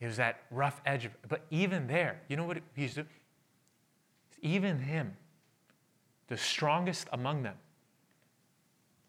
It 0.00 0.06
was 0.06 0.16
that 0.18 0.42
rough 0.50 0.80
edge. 0.84 1.06
Of, 1.06 1.12
but 1.28 1.46
even 1.50 1.86
there, 1.86 2.20
you 2.28 2.36
know 2.36 2.44
what 2.44 2.58
he's 2.74 2.94
doing? 2.94 3.06
Even 4.42 4.78
him, 4.78 5.16
the 6.28 6.36
strongest 6.36 7.08
among 7.12 7.42
them, 7.42 7.56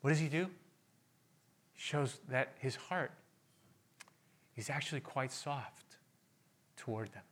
what 0.01 0.11
does 0.11 0.19
he 0.19 0.29
do? 0.29 0.45
He 1.73 1.81
shows 1.81 2.19
that 2.29 2.53
his 2.59 2.75
heart 2.75 3.11
is 4.55 4.69
actually 4.69 5.01
quite 5.01 5.31
soft 5.31 5.97
toward 6.77 7.11
them. 7.11 7.23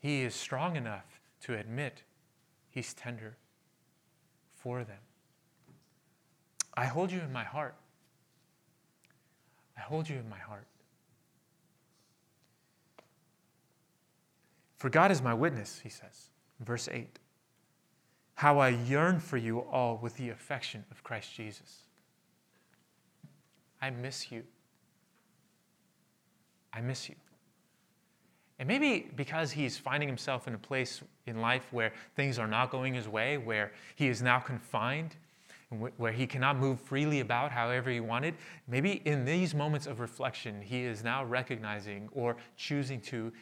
He 0.00 0.22
is 0.22 0.34
strong 0.34 0.76
enough 0.76 1.20
to 1.42 1.54
admit 1.56 2.02
he's 2.68 2.92
tender 2.92 3.36
for 4.52 4.82
them. 4.82 4.98
I 6.76 6.86
hold 6.86 7.12
you 7.12 7.20
in 7.20 7.32
my 7.32 7.44
heart. 7.44 7.74
I 9.76 9.80
hold 9.80 10.08
you 10.08 10.16
in 10.16 10.28
my 10.28 10.38
heart. 10.38 10.66
For 14.76 14.90
God 14.90 15.10
is 15.10 15.22
my 15.22 15.32
witness, 15.32 15.80
he 15.82 15.88
says, 15.88 16.28
verse 16.60 16.88
8. 16.92 17.18
How 18.34 18.58
I 18.58 18.68
yearn 18.68 19.20
for 19.20 19.36
you 19.36 19.60
all 19.60 19.98
with 20.02 20.16
the 20.16 20.30
affection 20.30 20.84
of 20.90 21.02
Christ 21.02 21.34
Jesus. 21.34 21.84
I 23.80 23.90
miss 23.90 24.30
you. 24.30 24.42
I 26.72 26.80
miss 26.80 27.08
you. 27.08 27.14
And 28.58 28.68
maybe 28.68 29.10
because 29.16 29.52
he's 29.52 29.78
finding 29.78 30.08
himself 30.08 30.46
in 30.46 30.54
a 30.54 30.58
place 30.58 31.02
in 31.26 31.40
life 31.40 31.66
where 31.70 31.92
things 32.14 32.38
are 32.38 32.46
not 32.46 32.70
going 32.70 32.94
his 32.94 33.08
way, 33.08 33.38
where 33.38 33.72
he 33.96 34.08
is 34.08 34.22
now 34.22 34.38
confined, 34.38 35.16
where 35.80 36.12
he 36.12 36.26
cannot 36.26 36.58
move 36.58 36.80
freely 36.80 37.20
about 37.20 37.50
however 37.50 37.90
he 37.90 38.00
wanted, 38.00 38.34
maybe 38.68 39.02
in 39.04 39.24
these 39.24 39.54
moments 39.54 39.86
of 39.86 40.00
reflection, 40.00 40.60
he 40.62 40.84
is 40.84 41.04
now 41.04 41.24
recognizing 41.24 42.08
or 42.12 42.36
choosing 42.56 43.00
to 43.02 43.32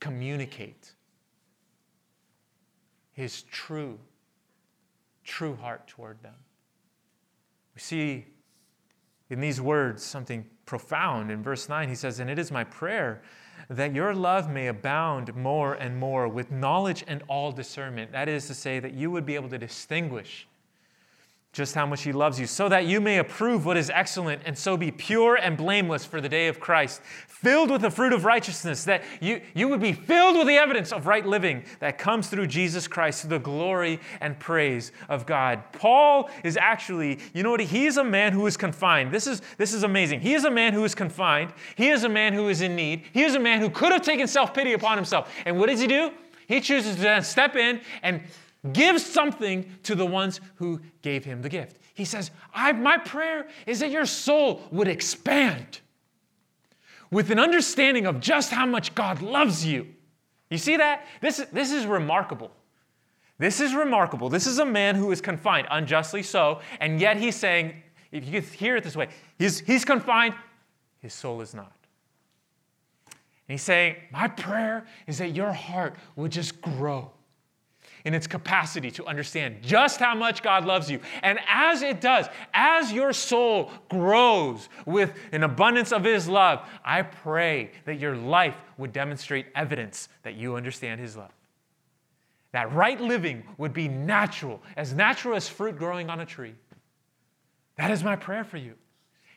communicate 0.00 0.94
his 3.12 3.42
true, 3.42 3.98
true 5.24 5.56
heart 5.56 5.86
toward 5.88 6.22
them. 6.22 6.34
We 7.74 7.80
see 7.80 8.26
in 9.30 9.40
these 9.40 9.60
words 9.60 10.02
something 10.02 10.46
profound. 10.66 11.30
In 11.30 11.42
verse 11.42 11.68
9, 11.68 11.88
he 11.88 11.94
says, 11.94 12.20
And 12.20 12.30
it 12.30 12.38
is 12.38 12.50
my 12.50 12.64
prayer 12.64 13.22
that 13.68 13.94
your 13.94 14.14
love 14.14 14.48
may 14.48 14.68
abound 14.68 15.34
more 15.34 15.74
and 15.74 15.98
more 15.98 16.28
with 16.28 16.50
knowledge 16.50 17.04
and 17.06 17.22
all 17.28 17.52
discernment. 17.52 18.12
That 18.12 18.28
is 18.28 18.46
to 18.46 18.54
say, 18.54 18.78
that 18.80 18.94
you 18.94 19.10
would 19.10 19.26
be 19.26 19.34
able 19.34 19.48
to 19.50 19.58
distinguish 19.58 20.46
just 21.52 21.74
how 21.74 21.86
much 21.86 22.02
He 22.02 22.12
loves 22.12 22.38
you, 22.38 22.46
so 22.46 22.68
that 22.68 22.86
you 22.86 23.00
may 23.00 23.18
approve 23.18 23.64
what 23.64 23.76
is 23.76 23.90
excellent 23.90 24.42
and 24.44 24.56
so 24.56 24.76
be 24.76 24.90
pure 24.90 25.36
and 25.36 25.56
blameless 25.56 26.04
for 26.04 26.20
the 26.20 26.28
day 26.28 26.48
of 26.48 26.60
Christ, 26.60 27.00
filled 27.26 27.70
with 27.70 27.82
the 27.82 27.90
fruit 27.90 28.12
of 28.12 28.24
righteousness, 28.24 28.84
that 28.84 29.02
you, 29.20 29.40
you 29.54 29.68
would 29.68 29.80
be 29.80 29.92
filled 29.92 30.36
with 30.36 30.46
the 30.46 30.56
evidence 30.56 30.92
of 30.92 31.06
right 31.06 31.24
living 31.24 31.64
that 31.80 31.98
comes 31.98 32.28
through 32.28 32.48
Jesus 32.48 32.86
Christ 32.86 33.22
to 33.22 33.28
the 33.28 33.38
glory 33.38 33.98
and 34.20 34.38
praise 34.38 34.92
of 35.08 35.24
God. 35.24 35.62
Paul 35.72 36.28
is 36.44 36.56
actually, 36.56 37.18
you 37.32 37.42
know 37.42 37.50
what? 37.50 37.60
He 37.60 37.86
is 37.86 37.96
a 37.96 38.04
man 38.04 38.32
who 38.32 38.46
is 38.46 38.56
confined. 38.56 39.12
This 39.12 39.26
is, 39.26 39.40
this 39.56 39.72
is 39.72 39.84
amazing. 39.84 40.20
He 40.20 40.34
is 40.34 40.44
a 40.44 40.50
man 40.50 40.74
who 40.74 40.84
is 40.84 40.94
confined. 40.94 41.52
He 41.76 41.88
is 41.88 42.04
a 42.04 42.08
man 42.08 42.32
who 42.32 42.48
is 42.48 42.60
in 42.60 42.76
need. 42.76 43.04
He 43.12 43.22
is 43.22 43.34
a 43.34 43.40
man 43.40 43.60
who 43.60 43.70
could 43.70 43.92
have 43.92 44.02
taken 44.02 44.26
self 44.26 44.52
pity 44.52 44.74
upon 44.74 44.96
himself. 44.96 45.32
And 45.46 45.58
what 45.58 45.68
does 45.68 45.80
he 45.80 45.86
do? 45.86 46.10
He 46.46 46.60
chooses 46.60 46.96
to 46.96 47.22
step 47.22 47.56
in 47.56 47.80
and 48.02 48.22
Give 48.72 49.00
something 49.00 49.70
to 49.84 49.94
the 49.94 50.06
ones 50.06 50.40
who 50.56 50.80
gave 51.02 51.24
him 51.24 51.42
the 51.42 51.48
gift. 51.48 51.78
He 51.94 52.04
says, 52.04 52.30
I 52.52 52.72
My 52.72 52.98
prayer 52.98 53.46
is 53.66 53.80
that 53.80 53.90
your 53.90 54.06
soul 54.06 54.62
would 54.70 54.88
expand 54.88 55.80
with 57.10 57.30
an 57.30 57.38
understanding 57.38 58.06
of 58.06 58.20
just 58.20 58.50
how 58.50 58.66
much 58.66 58.94
God 58.94 59.22
loves 59.22 59.64
you. 59.64 59.86
You 60.50 60.58
see 60.58 60.76
that? 60.76 61.06
This, 61.20 61.38
this 61.52 61.72
is 61.72 61.86
remarkable. 61.86 62.50
This 63.38 63.60
is 63.60 63.74
remarkable. 63.74 64.28
This 64.28 64.46
is 64.46 64.58
a 64.58 64.64
man 64.64 64.96
who 64.96 65.12
is 65.12 65.20
confined, 65.20 65.68
unjustly 65.70 66.22
so, 66.22 66.60
and 66.80 67.00
yet 67.00 67.16
he's 67.16 67.36
saying, 67.36 67.82
if 68.10 68.26
you 68.26 68.40
could 68.40 68.50
hear 68.50 68.76
it 68.76 68.84
this 68.84 68.96
way, 68.96 69.08
he's, 69.38 69.60
he's 69.60 69.84
confined, 69.84 70.34
his 71.00 71.14
soul 71.14 71.40
is 71.40 71.54
not. 71.54 71.72
And 73.06 73.54
he's 73.54 73.62
saying, 73.62 73.96
My 74.10 74.28
prayer 74.28 74.86
is 75.06 75.18
that 75.18 75.30
your 75.30 75.52
heart 75.52 75.94
would 76.16 76.32
just 76.32 76.60
grow 76.60 77.12
in 78.04 78.14
its 78.14 78.26
capacity 78.26 78.90
to 78.92 79.06
understand 79.06 79.56
just 79.62 80.00
how 80.00 80.14
much 80.14 80.42
God 80.42 80.64
loves 80.64 80.90
you. 80.90 81.00
And 81.22 81.38
as 81.48 81.82
it 81.82 82.00
does, 82.00 82.26
as 82.54 82.92
your 82.92 83.12
soul 83.12 83.70
grows 83.88 84.68
with 84.86 85.12
an 85.32 85.42
abundance 85.42 85.92
of 85.92 86.04
His 86.04 86.28
love, 86.28 86.68
I 86.84 87.02
pray 87.02 87.70
that 87.84 87.98
your 87.98 88.16
life 88.16 88.56
would 88.76 88.92
demonstrate 88.92 89.46
evidence 89.54 90.08
that 90.22 90.34
you 90.34 90.56
understand 90.56 91.00
His 91.00 91.16
love. 91.16 91.32
That 92.52 92.72
right 92.72 93.00
living 93.00 93.42
would 93.58 93.72
be 93.72 93.88
natural, 93.88 94.62
as 94.76 94.94
natural 94.94 95.36
as 95.36 95.48
fruit 95.48 95.76
growing 95.76 96.08
on 96.08 96.20
a 96.20 96.26
tree. 96.26 96.54
That 97.76 97.90
is 97.90 98.02
my 98.02 98.16
prayer 98.16 98.44
for 98.44 98.56
you. 98.56 98.74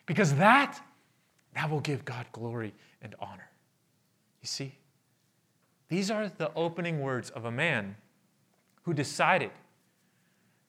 Because 0.05 0.35
that, 0.35 0.81
that 1.53 1.69
will 1.69 1.79
give 1.79 2.05
God 2.05 2.25
glory 2.31 2.73
and 3.01 3.15
honor. 3.19 3.49
You 4.41 4.47
see? 4.47 4.73
These 5.89 6.09
are 6.09 6.29
the 6.29 6.53
opening 6.55 7.01
words 7.01 7.29
of 7.31 7.45
a 7.45 7.51
man 7.51 7.95
who 8.83 8.93
decided 8.93 9.51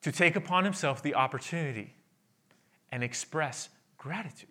to 0.01 0.11
take 0.11 0.35
upon 0.35 0.63
himself 0.63 1.01
the 1.01 1.15
opportunity 1.15 1.95
and 2.91 3.03
express 3.03 3.69
gratitude. 3.97 4.49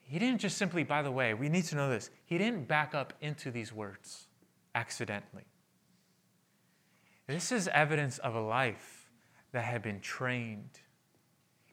He 0.00 0.18
didn't 0.18 0.40
just 0.40 0.58
simply, 0.58 0.82
by 0.82 1.02
the 1.02 1.10
way, 1.10 1.34
we 1.34 1.48
need 1.48 1.64
to 1.66 1.76
know 1.76 1.88
this, 1.88 2.10
he 2.24 2.36
didn't 2.36 2.66
back 2.66 2.94
up 2.94 3.12
into 3.20 3.50
these 3.50 3.72
words 3.72 4.26
accidentally. 4.74 5.44
This 7.26 7.52
is 7.52 7.68
evidence 7.68 8.18
of 8.18 8.34
a 8.34 8.40
life 8.40 9.08
that 9.52 9.64
had 9.64 9.82
been 9.82 10.00
trained 10.00 10.80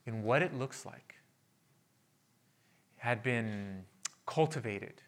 in 0.06 0.24
what 0.24 0.42
it 0.42 0.54
looks 0.54 0.86
like, 0.86 1.16
had 2.98 3.22
been 3.24 3.84
cultivated. 4.26 5.02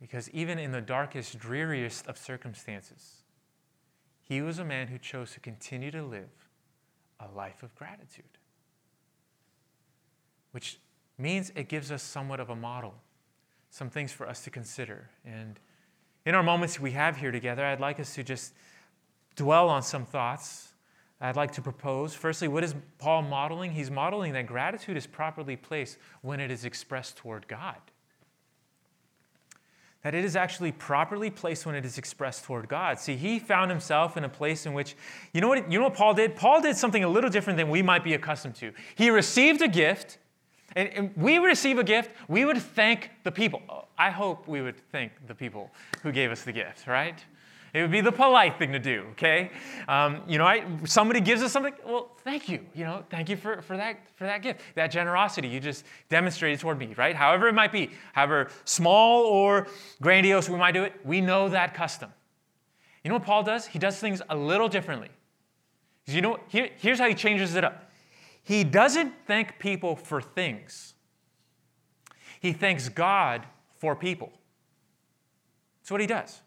Because 0.00 0.28
even 0.30 0.58
in 0.58 0.72
the 0.72 0.80
darkest, 0.80 1.38
dreariest 1.38 2.06
of 2.08 2.18
circumstances, 2.18 3.21
he 4.32 4.40
was 4.40 4.58
a 4.58 4.64
man 4.64 4.86
who 4.86 4.96
chose 4.96 5.32
to 5.32 5.40
continue 5.40 5.90
to 5.90 6.02
live 6.02 6.48
a 7.20 7.28
life 7.36 7.62
of 7.62 7.74
gratitude, 7.74 8.24
which 10.52 10.78
means 11.18 11.52
it 11.54 11.68
gives 11.68 11.92
us 11.92 12.02
somewhat 12.02 12.40
of 12.40 12.48
a 12.48 12.56
model, 12.56 12.94
some 13.68 13.90
things 13.90 14.10
for 14.10 14.26
us 14.26 14.42
to 14.44 14.48
consider. 14.48 15.10
And 15.26 15.60
in 16.24 16.34
our 16.34 16.42
moments 16.42 16.80
we 16.80 16.92
have 16.92 17.18
here 17.18 17.30
together, 17.30 17.62
I'd 17.62 17.78
like 17.78 18.00
us 18.00 18.14
to 18.14 18.22
just 18.22 18.54
dwell 19.36 19.68
on 19.68 19.82
some 19.82 20.06
thoughts 20.06 20.72
I'd 21.20 21.36
like 21.36 21.52
to 21.52 21.62
propose. 21.62 22.14
Firstly, 22.14 22.48
what 22.48 22.64
is 22.64 22.74
Paul 22.98 23.20
modeling? 23.20 23.72
He's 23.72 23.90
modeling 23.90 24.32
that 24.32 24.46
gratitude 24.46 24.96
is 24.96 25.06
properly 25.06 25.56
placed 25.56 25.98
when 26.22 26.40
it 26.40 26.50
is 26.50 26.64
expressed 26.64 27.18
toward 27.18 27.46
God 27.48 27.76
that 30.02 30.14
it 30.14 30.24
is 30.24 30.34
actually 30.34 30.72
properly 30.72 31.30
placed 31.30 31.64
when 31.64 31.74
it 31.74 31.84
is 31.84 31.96
expressed 31.96 32.44
toward 32.44 32.68
God. 32.68 32.98
See, 32.98 33.16
he 33.16 33.38
found 33.38 33.70
himself 33.70 34.16
in 34.16 34.24
a 34.24 34.28
place 34.28 34.66
in 34.66 34.72
which, 34.72 34.96
you 35.32 35.40
know 35.40 35.48
what, 35.48 35.70
you 35.70 35.78
know 35.78 35.84
what 35.84 35.94
Paul 35.94 36.14
did? 36.14 36.34
Paul 36.34 36.60
did 36.60 36.76
something 36.76 37.04
a 37.04 37.08
little 37.08 37.30
different 37.30 37.56
than 37.56 37.70
we 37.70 37.82
might 37.82 38.02
be 38.02 38.14
accustomed 38.14 38.56
to. 38.56 38.72
He 38.96 39.10
received 39.10 39.62
a 39.62 39.68
gift, 39.68 40.18
and, 40.74 40.88
and 40.88 41.16
we 41.16 41.38
receive 41.38 41.78
a 41.78 41.84
gift, 41.84 42.10
we 42.28 42.44
would 42.44 42.58
thank 42.58 43.10
the 43.22 43.30
people. 43.30 43.62
Oh, 43.68 43.84
I 43.96 44.10
hope 44.10 44.48
we 44.48 44.60
would 44.60 44.76
thank 44.90 45.12
the 45.28 45.34
people 45.34 45.70
who 46.02 46.10
gave 46.10 46.32
us 46.32 46.42
the 46.42 46.52
gift, 46.52 46.88
right? 46.88 47.24
It 47.74 47.80
would 47.80 47.90
be 47.90 48.02
the 48.02 48.12
polite 48.12 48.58
thing 48.58 48.72
to 48.72 48.78
do, 48.78 49.06
okay? 49.12 49.50
Um, 49.88 50.20
you 50.28 50.36
know, 50.36 50.44
I, 50.44 50.62
somebody 50.84 51.20
gives 51.20 51.42
us 51.42 51.52
something, 51.52 51.72
well, 51.86 52.10
thank 52.22 52.46
you. 52.46 52.60
You 52.74 52.84
know, 52.84 53.02
thank 53.08 53.30
you 53.30 53.36
for, 53.36 53.62
for, 53.62 53.78
that, 53.78 53.96
for 54.14 54.24
that 54.24 54.42
gift, 54.42 54.60
that 54.74 54.88
generosity 54.88 55.48
you 55.48 55.58
just 55.58 55.86
demonstrated 56.10 56.60
toward 56.60 56.78
me, 56.78 56.92
right? 56.98 57.16
However 57.16 57.48
it 57.48 57.54
might 57.54 57.72
be, 57.72 57.90
however 58.12 58.50
small 58.66 59.24
or 59.24 59.68
grandiose 60.02 60.50
we 60.50 60.58
might 60.58 60.72
do 60.72 60.84
it, 60.84 60.92
we 61.02 61.22
know 61.22 61.48
that 61.48 61.72
custom. 61.72 62.12
You 63.02 63.08
know 63.08 63.14
what 63.14 63.24
Paul 63.24 63.42
does? 63.42 63.66
He 63.66 63.78
does 63.78 63.98
things 63.98 64.20
a 64.28 64.36
little 64.36 64.68
differently. 64.68 65.08
You 66.04 66.20
know, 66.20 66.40
here, 66.48 66.68
here's 66.76 66.98
how 66.98 67.08
he 67.08 67.14
changes 67.14 67.54
it 67.54 67.64
up. 67.64 67.90
He 68.42 68.64
doesn't 68.64 69.14
thank 69.26 69.58
people 69.58 69.96
for 69.96 70.20
things. 70.20 70.92
He 72.40 72.52
thanks 72.52 72.90
God 72.90 73.46
for 73.78 73.96
people. 73.96 74.30
That's 75.80 75.90
what 75.90 76.00
he 76.00 76.06
does. 76.06 76.42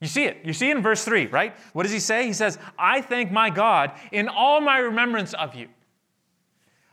You 0.00 0.08
see 0.08 0.24
it. 0.24 0.38
You 0.44 0.52
see 0.52 0.70
it 0.70 0.76
in 0.76 0.82
verse 0.82 1.04
3, 1.04 1.26
right? 1.26 1.54
What 1.72 1.82
does 1.82 1.92
he 1.92 2.00
say? 2.00 2.26
He 2.26 2.32
says, 2.32 2.58
I 2.78 3.02
thank 3.02 3.30
my 3.30 3.50
God 3.50 3.92
in 4.12 4.28
all 4.28 4.60
my 4.60 4.78
remembrance 4.78 5.34
of 5.34 5.54
you. 5.54 5.68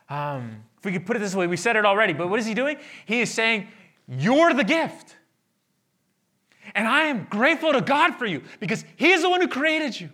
Um, 0.09 0.63
if 0.77 0.85
we 0.85 0.91
could 0.91 1.05
put 1.05 1.15
it 1.15 1.19
this 1.19 1.35
way, 1.35 1.47
we 1.47 1.57
said 1.57 1.75
it 1.75 1.85
already, 1.85 2.13
but 2.13 2.29
what 2.29 2.39
is 2.39 2.45
he 2.45 2.53
doing? 2.53 2.77
He 3.05 3.21
is 3.21 3.33
saying, 3.33 3.67
You're 4.07 4.53
the 4.53 4.63
gift. 4.63 5.15
And 6.75 6.87
I 6.87 7.03
am 7.03 7.27
grateful 7.29 7.73
to 7.73 7.81
God 7.81 8.15
for 8.15 8.25
you 8.25 8.43
because 8.59 8.83
He 8.97 9.11
is 9.11 9.21
the 9.21 9.29
one 9.29 9.41
who 9.41 9.47
created 9.47 9.99
you. 9.99 10.09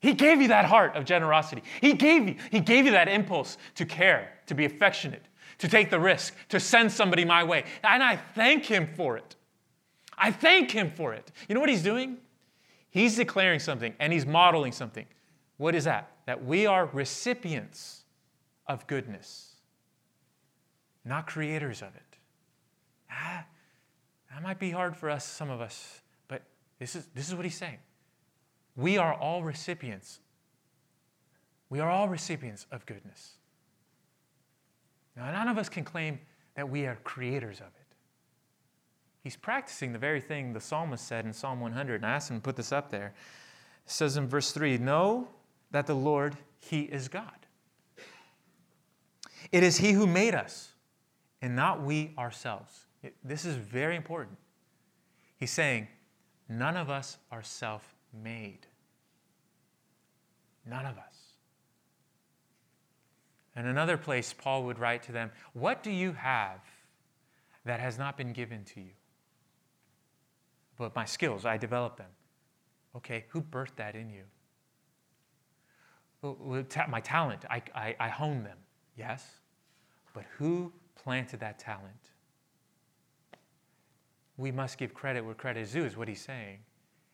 He 0.00 0.12
gave 0.12 0.40
you 0.40 0.48
that 0.48 0.64
heart 0.64 0.94
of 0.94 1.04
generosity. 1.04 1.62
He 1.80 1.94
gave 1.94 2.28
you, 2.28 2.36
he 2.50 2.60
gave 2.60 2.84
you 2.84 2.92
that 2.92 3.08
impulse 3.08 3.58
to 3.74 3.84
care, 3.84 4.32
to 4.46 4.54
be 4.54 4.64
affectionate, 4.64 5.24
to 5.58 5.68
take 5.68 5.90
the 5.90 5.98
risk, 5.98 6.34
to 6.50 6.60
send 6.60 6.92
somebody 6.92 7.24
my 7.24 7.42
way. 7.42 7.64
And 7.82 8.02
I 8.02 8.16
thank 8.16 8.64
him 8.64 8.88
for 8.94 9.16
it. 9.16 9.34
I 10.20 10.30
thank 10.32 10.70
him 10.70 10.90
for 10.90 11.14
it. 11.14 11.30
You 11.48 11.54
know 11.54 11.60
what 11.60 11.70
he's 11.70 11.82
doing? 11.82 12.18
He's 12.90 13.16
declaring 13.16 13.60
something 13.60 13.94
and 13.98 14.12
he's 14.12 14.26
modeling 14.26 14.72
something. 14.72 15.06
What 15.56 15.74
is 15.74 15.84
that? 15.84 16.10
That 16.26 16.44
we 16.44 16.66
are 16.66 16.86
recipients 16.86 18.04
of 18.66 18.86
goodness, 18.86 19.54
not 21.04 21.26
creators 21.26 21.82
of 21.82 21.94
it. 21.94 22.18
Ah, 23.10 23.44
that 24.30 24.42
might 24.42 24.58
be 24.58 24.70
hard 24.70 24.96
for 24.96 25.10
us, 25.10 25.26
some 25.26 25.50
of 25.50 25.60
us, 25.60 26.00
but 26.28 26.42
this 26.78 26.94
is, 26.94 27.08
this 27.14 27.28
is 27.28 27.34
what 27.34 27.44
he's 27.44 27.56
saying. 27.56 27.78
We 28.76 28.98
are 28.98 29.14
all 29.14 29.42
recipients. 29.42 30.20
We 31.70 31.80
are 31.80 31.90
all 31.90 32.08
recipients 32.08 32.66
of 32.70 32.86
goodness. 32.86 33.32
Now, 35.16 35.30
none 35.32 35.48
of 35.48 35.58
us 35.58 35.68
can 35.68 35.82
claim 35.82 36.20
that 36.54 36.68
we 36.68 36.86
are 36.86 36.96
creators 37.04 37.58
of 37.58 37.66
it. 37.66 37.77
He's 39.28 39.36
practicing 39.36 39.92
the 39.92 39.98
very 39.98 40.22
thing 40.22 40.54
the 40.54 40.60
psalmist 40.60 41.06
said 41.06 41.26
in 41.26 41.34
Psalm 41.34 41.60
100, 41.60 41.96
and 41.96 42.06
I 42.06 42.12
asked 42.12 42.30
him 42.30 42.38
to 42.38 42.42
put 42.42 42.56
this 42.56 42.72
up 42.72 42.88
there. 42.88 43.12
It 43.84 43.90
says 43.92 44.16
in 44.16 44.26
verse 44.26 44.52
3 44.52 44.78
Know 44.78 45.28
that 45.70 45.86
the 45.86 45.94
Lord, 45.94 46.34
He 46.60 46.84
is 46.84 47.08
God. 47.08 47.36
It 49.52 49.62
is 49.62 49.76
He 49.76 49.92
who 49.92 50.06
made 50.06 50.34
us, 50.34 50.72
and 51.42 51.54
not 51.54 51.82
we 51.82 52.14
ourselves. 52.16 52.86
This 53.22 53.44
is 53.44 53.54
very 53.56 53.96
important. 53.96 54.38
He's 55.36 55.50
saying, 55.50 55.88
None 56.48 56.78
of 56.78 56.88
us 56.88 57.18
are 57.30 57.42
self 57.42 57.94
made. 58.14 58.66
None 60.64 60.86
of 60.86 60.96
us. 60.96 61.34
In 63.54 63.66
another 63.66 63.98
place, 63.98 64.32
Paul 64.32 64.62
would 64.62 64.78
write 64.78 65.02
to 65.02 65.12
them, 65.12 65.32
What 65.52 65.82
do 65.82 65.90
you 65.90 66.12
have 66.12 66.60
that 67.66 67.78
has 67.78 67.98
not 67.98 68.16
been 68.16 68.32
given 68.32 68.64
to 68.64 68.80
you? 68.80 68.92
But 70.78 70.94
my 70.94 71.04
skills, 71.04 71.44
I 71.44 71.56
developed 71.56 71.98
them. 71.98 72.10
Okay, 72.96 73.24
who 73.28 73.42
birthed 73.42 73.76
that 73.76 73.94
in 73.94 74.08
you? 74.10 74.22
My 76.88 77.00
talent, 77.00 77.44
I, 77.50 77.62
I, 77.74 77.96
I 78.00 78.08
honed 78.08 78.46
them, 78.46 78.58
yes. 78.96 79.24
But 80.14 80.24
who 80.36 80.72
planted 80.96 81.40
that 81.40 81.58
talent? 81.58 82.10
We 84.36 84.50
must 84.50 84.78
give 84.78 84.94
credit 84.94 85.24
where 85.24 85.34
credit 85.34 85.60
is 85.60 85.72
due, 85.72 85.84
is 85.84 85.96
what 85.96 86.08
he's 86.08 86.20
saying. 86.20 86.58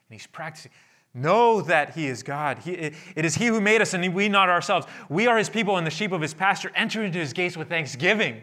And 0.08 0.20
he's 0.20 0.26
practicing. 0.26 0.70
Know 1.16 1.60
that 1.62 1.94
He 1.94 2.08
is 2.08 2.24
God. 2.24 2.58
He, 2.58 2.72
it 2.72 3.24
is 3.24 3.36
He 3.36 3.46
who 3.46 3.60
made 3.60 3.80
us, 3.80 3.94
and 3.94 4.12
we 4.12 4.28
not 4.28 4.48
ourselves. 4.48 4.86
We 5.08 5.28
are 5.28 5.38
His 5.38 5.48
people 5.48 5.76
and 5.76 5.86
the 5.86 5.90
sheep 5.90 6.10
of 6.10 6.20
His 6.20 6.34
pasture. 6.34 6.72
Enter 6.74 7.04
into 7.04 7.18
His 7.18 7.32
gates 7.32 7.56
with 7.56 7.68
thanksgiving. 7.68 8.42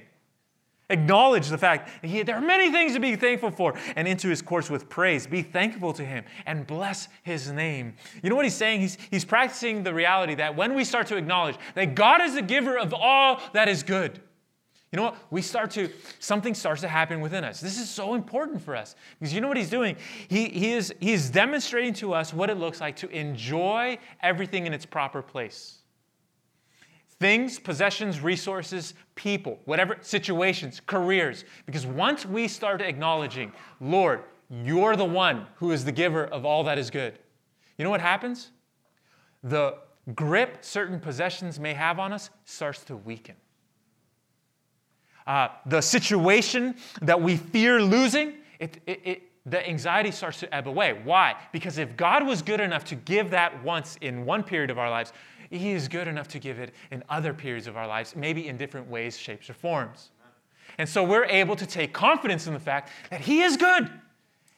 Acknowledge 0.92 1.50
the 1.50 1.58
fact 1.58 1.90
that 2.02 2.08
he, 2.08 2.22
there 2.24 2.36
are 2.36 2.42
many 2.42 2.72
things 2.72 2.94
to 2.94 3.00
be 3.00 3.16
thankful 3.16 3.52
for, 3.52 3.74
and 3.96 4.08
into 4.08 4.28
His 4.28 4.42
courts 4.42 4.70
with 4.70 4.90
praise. 4.90 5.26
Be 5.26 5.42
thankful 5.42 5.94
to 5.94 6.06
Him 6.06 6.26
and 6.46 6.68
bless 6.68 7.08
His 7.24 7.52
name. 7.52 7.96
You 8.22 8.30
know 8.30 8.36
what 8.36 8.46
He's 8.46 8.56
saying? 8.56 8.82
He's, 8.82 8.98
he's 9.10 9.26
practicing 9.26 9.84
the 9.84 9.94
reality 9.94 10.36
that 10.36 10.56
when 10.56 10.74
we 10.76 10.84
start 10.84 11.08
to 11.08 11.18
acknowledge 11.18 11.56
that 11.76 11.96
God 11.96 12.22
is 12.22 12.36
the 12.36 12.42
giver 12.42 12.78
of 12.78 12.94
all 12.94 13.40
that 13.54 13.68
is 13.68 13.84
good, 13.84 14.20
you 14.92 14.98
know 14.98 15.04
what? 15.04 15.18
We 15.30 15.42
start 15.42 15.72
to, 15.72 15.90
something 16.20 16.54
starts 16.54 16.82
to 16.82 16.88
happen 16.90 17.22
within 17.22 17.46
us. 17.46 17.62
This 17.62 17.80
is 17.80 17.90
so 17.90 18.14
important 18.14 18.62
for 18.62 18.76
us 18.76 18.96
because 19.18 19.34
you 19.34 19.40
know 19.40 19.48
what 19.48 19.56
he's 19.56 19.70
doing? 19.70 19.96
He, 20.28 20.50
he, 20.50 20.74
is, 20.74 20.94
he 21.00 21.14
is 21.14 21.30
demonstrating 21.30 21.94
to 21.96 22.14
us 22.14 22.34
what 22.34 22.50
it 22.50 22.58
looks 22.58 22.82
like 22.82 22.98
to 22.98 23.10
enjoy 23.10 23.98
everything 24.22 24.68
in 24.68 24.74
its 24.74 24.86
proper 24.86 25.22
place 25.22 25.81
things, 27.22 27.58
possessions, 27.58 28.20
resources, 28.20 28.94
people, 29.16 29.60
whatever, 29.64 29.98
situations, 30.02 30.82
careers. 30.86 31.46
Because 31.66 31.86
once 31.86 32.26
we 32.26 32.50
start 32.50 32.82
acknowledging, 32.82 33.54
Lord, 33.80 34.24
you're 34.50 34.98
the 34.98 35.06
one 35.06 35.48
who 35.56 35.72
is 35.72 35.86
the 35.86 35.94
giver 35.94 36.26
of 36.26 36.44
all 36.44 36.66
that 36.66 36.78
is 36.78 36.90
good, 36.90 37.18
you 37.78 37.86
know 37.86 37.90
what 37.90 38.02
happens? 38.02 38.52
The 39.44 39.78
grip 40.14 40.58
certain 40.66 41.00
possessions 41.00 41.60
may 41.60 41.74
have 41.74 41.98
on 41.98 42.12
us 42.12 42.30
starts 42.44 42.84
to 42.86 42.98
weaken 42.98 43.36
uh, 45.28 45.50
the 45.66 45.82
situation 45.82 46.76
that 47.02 47.22
we 47.22 47.38
fear 47.38 47.82
losing, 47.82 48.34
it, 48.60 48.82
it, 48.86 49.02
it, 49.04 49.22
the 49.46 49.68
anxiety 49.68 50.12
starts 50.12 50.40
to 50.40 50.54
ebb 50.54 50.68
away. 50.68 51.00
Why? 51.04 51.36
Because 51.52 51.78
if 51.78 51.96
God 51.98 52.26
was 52.26 52.42
good 52.42 52.60
enough 52.60 52.84
to 52.86 52.96
give 52.96 53.30
that 53.32 53.64
once 53.64 53.98
in 54.02 54.26
one 54.26 54.44
period 54.44 54.70
of 54.70 54.78
our 54.78 54.90
lives, 54.90 55.14
He 55.52 55.72
is 55.72 55.90
good 55.90 56.08
enough 56.08 56.30
to 56.30 56.40
give 56.40 56.60
it 56.60 56.74
in 56.92 57.04
other 57.10 57.34
periods 57.34 57.68
of 57.68 57.76
our 57.76 57.86
lives, 57.86 58.16
maybe 58.16 58.48
in 58.48 58.58
different 58.58 58.90
ways, 58.90 59.18
shapes, 59.18 59.50
or 59.50 59.54
forms. 59.54 60.10
And 60.78 60.88
so 60.88 61.04
we're 61.04 61.26
able 61.26 61.58
to 61.58 61.66
take 61.66 61.94
confidence 61.94 62.48
in 62.48 62.54
the 62.54 62.60
fact 62.60 62.90
that 63.10 63.20
He 63.20 63.42
is 63.42 63.58
good. 63.58 63.90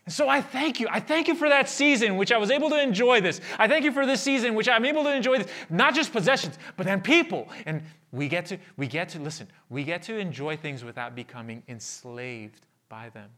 And 0.05 0.13
so 0.13 0.29
I 0.29 0.41
thank 0.41 0.79
you. 0.79 0.87
I 0.91 0.99
thank 0.99 1.27
you 1.27 1.33
for 1.33 1.49
that 1.49 1.67
season 1.67 2.17
which 2.17 2.31
I 2.31 2.37
was 2.37 2.51
able 2.51 2.69
to 2.69 2.79
enjoy 2.79 3.21
this. 3.21 3.41
I 3.57 3.67
thank 3.67 3.85
you 3.85 3.91
for 3.91 4.05
this 4.05 4.21
season 4.21 4.53
which 4.53 4.69
I'm 4.69 4.85
able 4.85 5.03
to 5.05 5.13
enjoy 5.13 5.39
this, 5.39 5.47
not 5.69 5.95
just 5.95 6.11
possessions, 6.11 6.59
but 6.77 6.85
then 6.85 7.01
people. 7.01 7.49
And 7.65 7.81
we 8.11 8.27
get 8.27 8.45
to, 8.47 8.57
we 8.77 8.85
get 8.85 9.09
to, 9.09 9.19
listen, 9.19 9.47
we 9.69 9.83
get 9.83 10.03
to 10.03 10.17
enjoy 10.17 10.57
things 10.57 10.83
without 10.83 11.15
becoming 11.15 11.63
enslaved 11.67 12.67
by 12.89 13.09
them. 13.09 13.29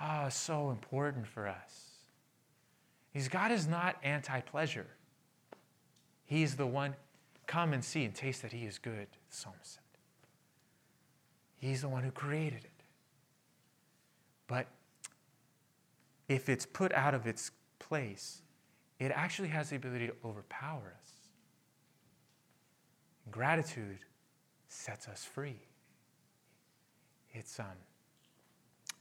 Ah, 0.00 0.24
oh, 0.26 0.28
so 0.30 0.70
important 0.70 1.26
for 1.26 1.46
us. 1.46 1.90
Because 3.12 3.28
God 3.28 3.52
is 3.52 3.68
not 3.68 3.96
anti 4.02 4.40
pleasure. 4.40 4.86
He's 6.28 6.56
the 6.56 6.66
one, 6.66 6.94
come 7.46 7.72
and 7.72 7.82
see 7.82 8.04
and 8.04 8.14
taste 8.14 8.42
that 8.42 8.52
He 8.52 8.66
is 8.66 8.78
good, 8.78 9.06
the 9.30 9.36
psalmist 9.36 9.74
said. 9.76 9.82
He's 11.56 11.80
the 11.80 11.88
one 11.88 12.04
who 12.04 12.10
created 12.10 12.64
it. 12.64 12.82
But 14.46 14.66
if 16.28 16.50
it's 16.50 16.66
put 16.66 16.92
out 16.92 17.14
of 17.14 17.26
its 17.26 17.50
place, 17.78 18.42
it 18.98 19.10
actually 19.10 19.48
has 19.48 19.70
the 19.70 19.76
ability 19.76 20.06
to 20.08 20.12
overpower 20.22 20.94
us. 21.00 21.12
Gratitude 23.30 24.00
sets 24.68 25.08
us 25.08 25.24
free. 25.24 25.60
It's 27.32 27.58
um, 27.58 27.66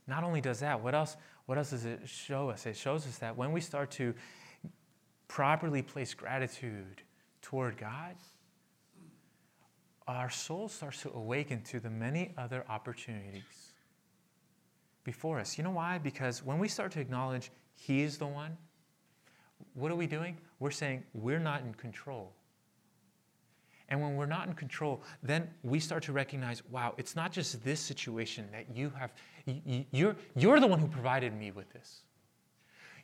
not 0.07 0.23
only 0.23 0.39
does 0.39 0.61
that, 0.61 0.81
what 0.81 0.95
else, 0.95 1.17
what 1.45 1.57
else 1.57 1.71
does 1.71 1.83
it 1.83 1.99
show 2.05 2.49
us? 2.49 2.65
It 2.65 2.77
shows 2.77 3.05
us 3.05 3.17
that 3.17 3.35
when 3.35 3.51
we 3.51 3.59
start 3.59 3.91
to 3.91 4.13
properly 5.27 5.81
place 5.81 6.13
gratitude 6.13 7.01
toward 7.47 7.77
God, 7.77 8.13
our 10.05 10.29
soul 10.29 10.67
starts 10.67 11.01
to 11.03 11.12
awaken 11.13 11.62
to 11.62 11.79
the 11.79 11.89
many 11.89 12.33
other 12.38 12.65
opportunities 12.67 13.71
before 15.05 15.39
us. 15.39 15.57
You 15.57 15.63
know 15.63 15.71
why? 15.71 15.97
Because 15.97 16.43
when 16.43 16.60
we 16.60 16.67
start 16.67 16.91
to 16.91 16.99
acknowledge 16.99 17.49
He 17.73 18.01
is 18.01 18.17
the 18.17 18.27
one, 18.27 18.57
what 19.75 19.93
are 19.93 19.95
we 19.95 20.07
doing? 20.07 20.38
We're 20.60 20.71
saying 20.71 21.05
we're 21.13 21.39
not 21.39 21.62
in 21.62 21.73
control. 21.73 22.33
And 23.88 24.01
when 24.01 24.17
we're 24.17 24.25
not 24.25 24.49
in 24.49 24.53
control, 24.53 25.01
then 25.23 25.49
we 25.63 25.79
start 25.79 26.03
to 26.03 26.12
recognize 26.12 26.62
wow, 26.65 26.95
it's 26.97 27.15
not 27.15 27.31
just 27.31 27.63
this 27.63 27.79
situation 27.79 28.49
that 28.51 28.75
you 28.75 28.91
have, 28.99 29.13
you're, 29.91 30.17
you're 30.36 30.60
the 30.60 30.67
one 30.67 30.79
who 30.79 30.88
provided 30.89 31.33
me 31.33 31.51
with 31.51 31.71
this. 31.71 32.01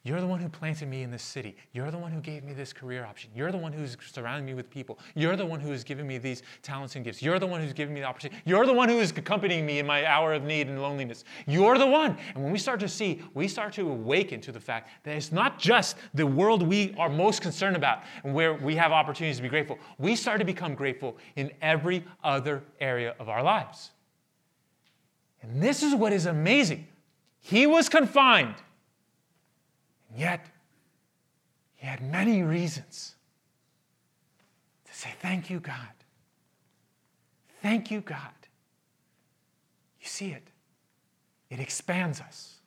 You're 0.06 0.20
the 0.20 0.28
one 0.28 0.42
who 0.42 0.50
planted 0.50 0.90
me 0.90 1.04
in 1.04 1.12
this 1.12 1.24
city. 1.24 1.56
You're 1.72 1.90
the 1.90 1.98
one 1.98 2.12
who 2.12 2.20
gave 2.20 2.44
me 2.44 2.52
this 2.52 2.74
career 2.74 3.06
option. 3.06 3.32
You're 3.34 3.54
the 3.54 3.58
one 3.58 3.72
who's 3.72 3.96
surrounding 4.12 4.46
me 4.46 4.54
with 4.54 4.70
people. 4.70 5.00
You're 5.16 5.38
the 5.38 5.46
one 5.46 5.62
who 5.62 5.72
has 5.72 5.86
given 5.86 6.06
me 6.06 6.18
these 6.18 6.44
talents 6.62 6.98
and 6.98 7.06
gifts. 7.06 7.22
You're 7.22 7.40
the 7.40 7.48
one 7.48 7.62
who's 7.62 7.72
given 7.72 7.94
me 7.94 8.02
the 8.02 8.08
opportunity. 8.08 8.42
You're 8.44 8.66
the 8.66 8.74
one 8.74 8.90
who 8.90 9.00
is 9.00 9.12
accompanying 9.12 9.66
me 9.66 9.80
in 9.80 9.86
my 9.88 10.06
hour 10.06 10.34
of 10.34 10.44
need 10.44 10.68
and 10.68 10.82
loneliness. 10.82 11.24
You're 11.48 11.78
the 11.78 11.88
one. 11.88 12.18
And 12.36 12.44
when 12.44 12.52
we 12.52 12.60
start 12.60 12.82
to 12.82 12.90
see, 12.90 13.22
we 13.34 13.48
start 13.48 13.72
to 13.76 13.90
awaken 13.90 14.42
to 14.42 14.52
the 14.52 14.60
fact 14.60 14.90
that 15.04 15.16
it's 15.16 15.32
not 15.32 15.58
just 15.58 15.96
the 16.14 16.28
world 16.28 16.68
we 16.68 16.94
are 16.98 17.08
most 17.08 17.42
concerned 17.42 17.78
about 17.78 18.04
and 18.26 18.34
where 18.34 18.56
we 18.56 18.76
have 18.76 18.92
opportunities 18.92 19.38
to 19.38 19.44
be 19.44 19.48
grateful. 19.48 19.80
We 20.00 20.18
start 20.18 20.40
to 20.40 20.46
become 20.46 20.76
grateful 20.76 21.18
in 21.38 21.50
every 21.62 22.04
other 22.26 22.62
area 22.82 23.16
of 23.20 23.30
our 23.30 23.42
lives. 23.42 23.92
And 25.42 25.64
this 25.64 25.82
is 25.82 25.96
what 25.96 26.12
is 26.12 26.26
amazing. 26.26 26.88
He 27.40 27.66
was 27.68 27.88
confined 27.88 28.56
and 30.14 30.22
yet, 30.22 30.46
he 31.74 31.88
had 31.88 32.02
many 32.02 32.44
reasons 32.44 33.16
to 34.86 34.94
say, 34.94 35.10
Thank 35.20 35.50
you, 35.50 35.60
God. 35.60 35.90
Thank 37.64 37.90
you, 37.90 38.02
God. 38.02 38.30
You 40.00 40.08
see 40.08 40.30
it, 40.30 40.50
it 41.50 41.60
expands 41.60 42.22
us, 42.22 42.60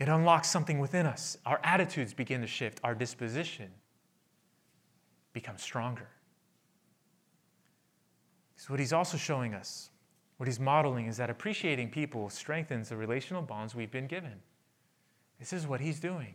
it 0.00 0.08
unlocks 0.08 0.48
something 0.48 0.80
within 0.80 1.06
us. 1.06 1.36
Our 1.46 1.60
attitudes 1.62 2.12
begin 2.12 2.40
to 2.40 2.46
shift, 2.46 2.80
our 2.82 2.94
disposition 2.94 3.70
becomes 5.32 5.62
stronger. 5.62 6.08
So, 8.56 8.72
what 8.72 8.80
he's 8.80 8.92
also 8.92 9.16
showing 9.16 9.54
us, 9.54 9.90
what 10.38 10.48
he's 10.48 10.58
modeling, 10.58 11.06
is 11.06 11.18
that 11.18 11.30
appreciating 11.30 11.90
people 11.90 12.28
strengthens 12.30 12.88
the 12.88 12.96
relational 12.96 13.42
bonds 13.42 13.76
we've 13.76 13.92
been 13.92 14.08
given. 14.08 14.40
This 15.40 15.54
is 15.54 15.66
what 15.66 15.80
he's 15.80 15.98
doing. 15.98 16.34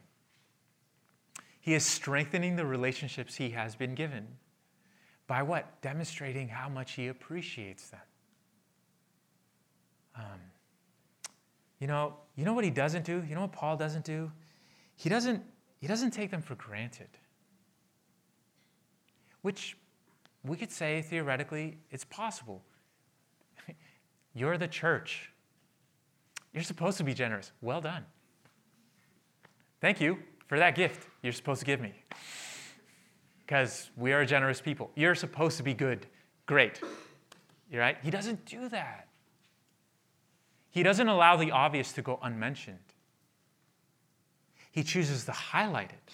He 1.62 1.74
is 1.74 1.86
strengthening 1.86 2.56
the 2.56 2.66
relationships 2.66 3.36
he 3.36 3.52
has 3.52 3.76
been 3.76 3.96
given. 3.96 4.28
By 5.28 5.44
what? 5.44 5.82
Demonstrating 5.82 6.48
how 6.48 6.68
much 6.68 6.94
he 6.94 7.08
appreciates 7.08 7.90
them. 7.90 8.02
Um, 10.18 10.40
you 11.80 11.88
know, 11.88 12.16
you 12.36 12.46
know 12.46 12.54
what 12.54 12.64
he 12.64 12.72
doesn't 12.72 13.06
do? 13.06 13.24
You 13.28 13.36
know 13.36 13.42
what 13.42 13.52
Paul 13.52 13.78
doesn't 13.78 14.06
do? 14.06 14.32
He 14.96 15.10
doesn't, 15.10 15.44
he 15.80 15.88
doesn't 15.88 16.12
take 16.12 16.32
them 16.32 16.42
for 16.42 16.56
granted. 16.56 17.10
Which 19.42 19.78
we 20.44 20.58
could 20.58 20.72
say 20.72 21.02
theoretically 21.02 21.78
it's 21.92 22.06
possible. 22.06 22.64
You're 24.34 24.58
the 24.58 24.68
church. 24.68 25.32
You're 26.54 26.64
supposed 26.64 26.98
to 26.98 27.04
be 27.04 27.14
generous. 27.14 27.52
Well 27.62 27.82
done. 27.82 28.06
Thank 29.86 30.02
you 30.02 30.18
for 30.48 30.58
that 30.58 30.74
gift 30.74 31.08
you're 31.22 31.32
supposed 31.32 31.60
to 31.60 31.66
give 31.68 31.80
me. 31.80 31.94
Because 33.46 33.92
we 33.96 34.14
are 34.14 34.26
generous 34.26 34.60
people. 34.60 34.90
You're 34.96 35.14
supposed 35.14 35.58
to 35.58 35.64
be 35.64 35.76
good. 35.76 36.08
Great. 36.48 36.82
You're 37.70 37.82
right? 37.82 37.96
He 38.02 38.10
doesn't 38.10 38.48
do 38.48 38.68
that. 38.70 39.08
He 40.72 40.82
doesn't 40.82 41.08
allow 41.08 41.36
the 41.36 41.52
obvious 41.52 41.92
to 41.92 42.02
go 42.02 42.18
unmentioned. 42.24 42.80
He 44.72 44.82
chooses 44.82 45.24
to 45.26 45.32
highlight 45.34 45.92
it. 45.92 46.14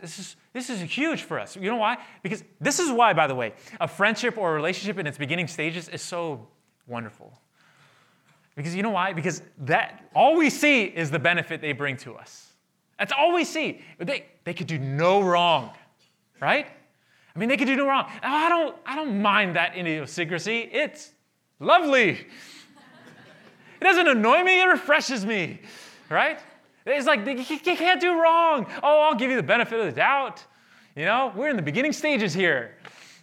this, 0.00 0.18
is, 0.18 0.36
this 0.54 0.70
is 0.70 0.80
huge 0.80 1.24
for 1.24 1.38
us. 1.38 1.54
You 1.54 1.70
know 1.70 1.76
why? 1.76 1.98
Because 2.22 2.42
this 2.62 2.78
is 2.78 2.90
why, 2.90 3.12
by 3.12 3.26
the 3.26 3.34
way, 3.34 3.52
a 3.78 3.88
friendship 3.88 4.38
or 4.38 4.52
a 4.52 4.54
relationship 4.54 4.98
in 4.98 5.06
its 5.06 5.18
beginning 5.18 5.48
stages 5.48 5.90
is 5.90 6.00
so 6.00 6.48
wonderful. 6.86 7.38
Because 8.54 8.74
you 8.74 8.82
know 8.82 8.90
why? 8.90 9.12
Because 9.12 9.42
that 9.58 10.04
all 10.14 10.36
we 10.36 10.48
see 10.50 10.84
is 10.84 11.10
the 11.10 11.18
benefit 11.18 11.60
they 11.60 11.72
bring 11.72 11.96
to 11.98 12.14
us. 12.14 12.52
That's 12.98 13.12
all 13.12 13.34
we 13.34 13.44
see. 13.44 13.80
They, 13.98 14.26
they 14.44 14.54
could 14.54 14.68
do 14.68 14.78
no 14.78 15.20
wrong, 15.22 15.70
right? 16.40 16.66
I 17.34 17.38
mean, 17.38 17.48
they 17.48 17.56
could 17.56 17.66
do 17.66 17.74
no 17.74 17.86
wrong. 17.86 18.08
I 18.22 18.48
don't, 18.48 18.76
I 18.86 18.94
don't 18.94 19.20
mind 19.20 19.56
that 19.56 19.76
idiosyncrasy. 19.76 20.70
It's 20.72 21.10
lovely. 21.58 22.10
It 23.80 23.82
doesn't 23.82 24.06
annoy 24.06 24.44
me, 24.44 24.62
it 24.62 24.66
refreshes 24.66 25.26
me, 25.26 25.60
right? 26.08 26.38
It's 26.86 27.06
like, 27.06 27.26
you 27.26 27.76
can't 27.76 28.00
do 28.00 28.20
wrong. 28.20 28.66
Oh, 28.82 29.00
I'll 29.02 29.16
give 29.16 29.30
you 29.30 29.36
the 29.36 29.42
benefit 29.42 29.80
of 29.80 29.86
the 29.86 29.92
doubt. 29.92 30.44
You 30.94 31.06
know, 31.06 31.32
we're 31.34 31.48
in 31.48 31.56
the 31.56 31.62
beginning 31.62 31.92
stages 31.92 32.32
here. 32.32 32.76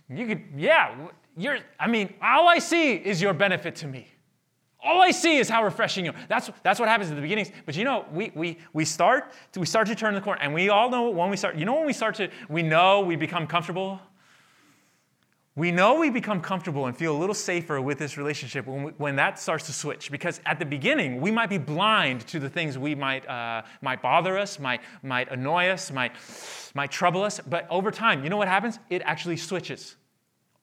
You 0.10 0.28
could, 0.28 0.44
yeah, 0.58 0.94
you're, 1.38 1.60
I 1.80 1.88
mean, 1.88 2.13
all 2.22 2.50
I 2.50 2.60
see 2.60 2.96
is 2.96 3.22
your 3.22 3.34
benefit 3.34 3.76
to 3.78 3.88
me. 3.88 4.08
All 4.84 5.02
I 5.02 5.12
see 5.12 5.38
is 5.38 5.48
how 5.48 5.63
refreshing 5.63 6.06
you 6.06 6.12
are. 6.12 6.17
That's, 6.28 6.50
that's 6.63 6.80
what 6.80 6.89
happens 6.89 7.12
at 7.12 7.15
the 7.15 7.22
beginnings. 7.22 7.52
But 7.65 7.76
you 7.76 7.84
know, 7.84 8.06
we, 8.12 8.32
we, 8.34 8.58
we, 8.74 8.84
start 8.84 9.32
to, 9.54 9.60
we 9.60 9.65
start 9.65 9.88
to 9.88 9.96
turn 9.96 10.15
the 10.15 10.22
corner. 10.22 10.41
And 10.41 10.54
we 10.54 10.70
all 10.70 10.89
know 10.89 11.10
when 11.10 11.30
we 11.30 11.38
start, 11.38 11.56
you 11.56 11.65
know 11.65 11.76
when 11.76 11.86
we 11.86 11.94
start 11.94 12.15
to, 12.15 12.30
we 12.50 12.63
know 12.63 13.02
we 13.02 13.15
become 13.15 13.46
comfortable? 13.46 14.00
We 15.56 15.70
know 15.70 16.00
we 16.00 16.10
become 16.10 16.41
comfortable 16.41 16.88
and 16.88 16.98
feel 16.98 17.15
a 17.15 17.20
little 17.20 17.36
safer 17.36 17.80
with 17.82 18.00
this 18.00 18.17
relationship 18.17 18.65
when, 18.65 18.84
we, 18.84 18.91
when 18.94 19.15
that 19.17 19.38
starts 19.38 19.67
to 19.67 19.74
switch. 19.74 20.10
Because 20.10 20.39
at 20.46 20.58
the 20.58 20.65
beginning, 20.65 21.22
we 21.22 21.30
might 21.30 21.50
be 21.50 21.60
blind 21.60 22.26
to 22.28 22.39
the 22.39 22.50
things 22.50 22.78
we 22.78 22.96
might, 22.96 23.28
uh, 23.30 23.62
might 23.82 24.02
bother 24.02 24.38
us, 24.38 24.60
might, 24.60 24.82
might 25.04 25.30
annoy 25.30 25.67
us, 25.67 25.91
might, 25.91 26.13
might 26.74 26.89
trouble 26.89 27.22
us. 27.22 27.39
But 27.39 27.67
over 27.70 27.91
time, 27.91 28.24
you 28.24 28.32
know 28.32 28.38
what 28.38 28.48
happens? 28.48 28.80
It 28.89 29.04
actually 29.04 29.38
switches. 29.38 29.98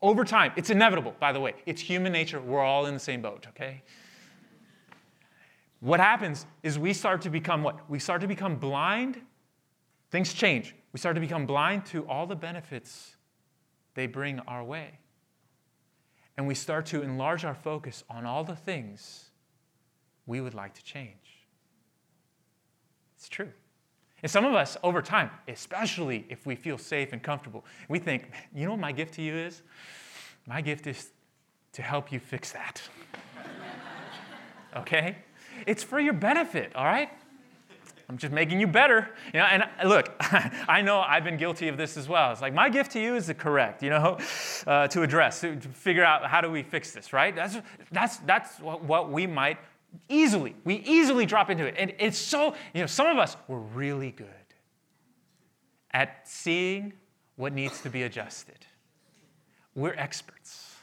Over 0.00 0.24
time, 0.24 0.52
it's 0.57 0.70
inevitable, 0.70 1.14
by 1.20 1.33
the 1.33 1.40
way. 1.40 1.54
It's 1.66 1.83
human 1.83 2.12
nature. 2.12 2.40
We're 2.40 2.64
all 2.64 2.87
in 2.87 2.94
the 2.94 3.00
same 3.00 3.20
boat, 3.20 3.46
okay? 3.50 3.83
What 5.81 6.01
happens 6.01 6.47
is 6.62 6.79
we 6.79 6.93
start 6.93 7.23
to 7.23 7.31
become 7.31 7.62
what? 7.62 7.88
We 7.88 7.99
start 7.99 8.21
to 8.23 8.27
become 8.27 8.57
blind. 8.57 9.21
Things 10.11 10.33
change. 10.33 10.75
We 10.93 10.99
start 10.99 11.14
to 11.14 11.21
become 11.21 11.47
blind 11.47 11.87
to 11.87 12.07
all 12.09 12.27
the 12.27 12.35
benefits 12.35 13.17
they 13.95 14.07
bring 14.07 14.41
our 14.41 14.64
way. 14.64 14.99
And 16.37 16.47
we 16.47 16.55
start 16.55 16.87
to 16.87 17.03
enlarge 17.03 17.45
our 17.45 17.55
focus 17.55 18.05
on 18.09 18.25
all 18.25 18.45
the 18.45 18.57
things 18.57 19.31
we 20.27 20.41
would 20.41 20.55
like 20.55 20.75
to 20.75 20.85
change. 20.85 21.47
It's 23.17 23.29
true. 23.29 23.51
And 24.23 24.31
some 24.31 24.45
of 24.45 24.55
us, 24.55 24.77
over 24.83 25.01
time, 25.01 25.31
especially 25.47 26.27
if 26.29 26.45
we 26.47 26.57
feel 26.57 26.79
safe 26.79 27.12
and 27.12 27.23
comfortable, 27.23 27.64
we 27.88 27.99
think, 27.99 28.31
you 28.55 28.64
know 28.64 28.73
what 28.73 28.81
my 28.81 28.93
gift 28.93 29.14
to 29.14 29.23
you 29.23 29.35
is? 29.35 29.62
My 30.47 30.61
gift 30.61 30.87
is 30.87 31.11
to 31.73 31.83
help 31.83 32.11
you 32.11 32.19
fix 32.19 32.53
that. 32.53 32.83
okay? 34.77 35.19
It's 35.66 35.83
for 35.83 36.01
your 36.01 36.12
benefit, 36.12 36.75
all 36.75 36.85
right? 36.85 37.11
I'm 38.11 38.16
just 38.16 38.33
making 38.33 38.59
you 38.59 38.66
better. 38.66 39.11
You 39.35 39.40
know, 39.40 39.47
and 39.47 39.64
look, 39.85 40.11
I 40.21 40.81
know 40.81 41.01
I've 41.01 41.25
been 41.25 41.37
guilty 41.37 41.68
of 41.68 41.77
this 41.77 41.97
as 41.99 42.09
well. 42.09 42.33
It's 42.33 42.40
like 42.40 42.55
my 42.55 42.71
gift 42.71 42.92
to 42.92 43.01
you 43.01 43.16
is 43.16 43.27
the 43.27 43.35
correct, 43.35 43.83
you 43.83 43.90
know, 43.90 44.18
uh, 44.66 44.88
to 44.88 45.03
address, 45.03 45.42
to, 45.42 45.57
to, 45.57 45.68
figure 45.68 46.05
out 46.05 46.25
how 46.25 46.40
do 46.40 46.51
we 46.51 46.62
fix 46.62 46.92
this, 46.92 47.12
right? 47.12 47.37
That's, 47.37 47.59
that's, 47.92 48.16
that's 48.18 48.59
what, 48.61 48.83
what 48.83 49.11
we 49.11 49.27
might 49.27 49.59
easily, 50.09 50.55
we 50.64 50.77
easily 50.77 51.27
drop 51.27 51.51
into 51.51 51.66
it. 51.66 51.75
And 51.77 51.92
it's 51.99 52.18
so, 52.18 52.55
you 52.73 52.81
know, 52.81 52.87
some 52.87 53.07
of 53.07 53.18
us, 53.18 53.37
we're 53.47 53.59
really 53.59 54.11
good 54.11 54.29
at 55.92 56.27
seeing 56.27 56.94
what 57.37 57.53
needs 57.53 57.83
to 57.83 57.90
be 57.90 58.05
adjusted. 58.05 58.66
We're 59.75 59.94
experts. 59.94 60.75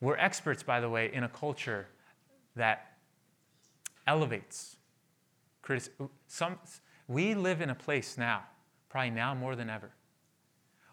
We're 0.00 0.16
experts, 0.16 0.62
by 0.62 0.80
the 0.80 0.88
way, 0.88 1.10
in 1.12 1.24
a 1.24 1.28
culture 1.28 1.88
that 2.56 2.97
elevates 4.08 4.78
some, 6.26 6.58
we 7.06 7.34
live 7.34 7.60
in 7.60 7.70
a 7.70 7.74
place 7.74 8.16
now, 8.16 8.42
probably 8.88 9.10
now 9.10 9.34
more 9.34 9.54
than 9.54 9.68
ever, 9.68 9.90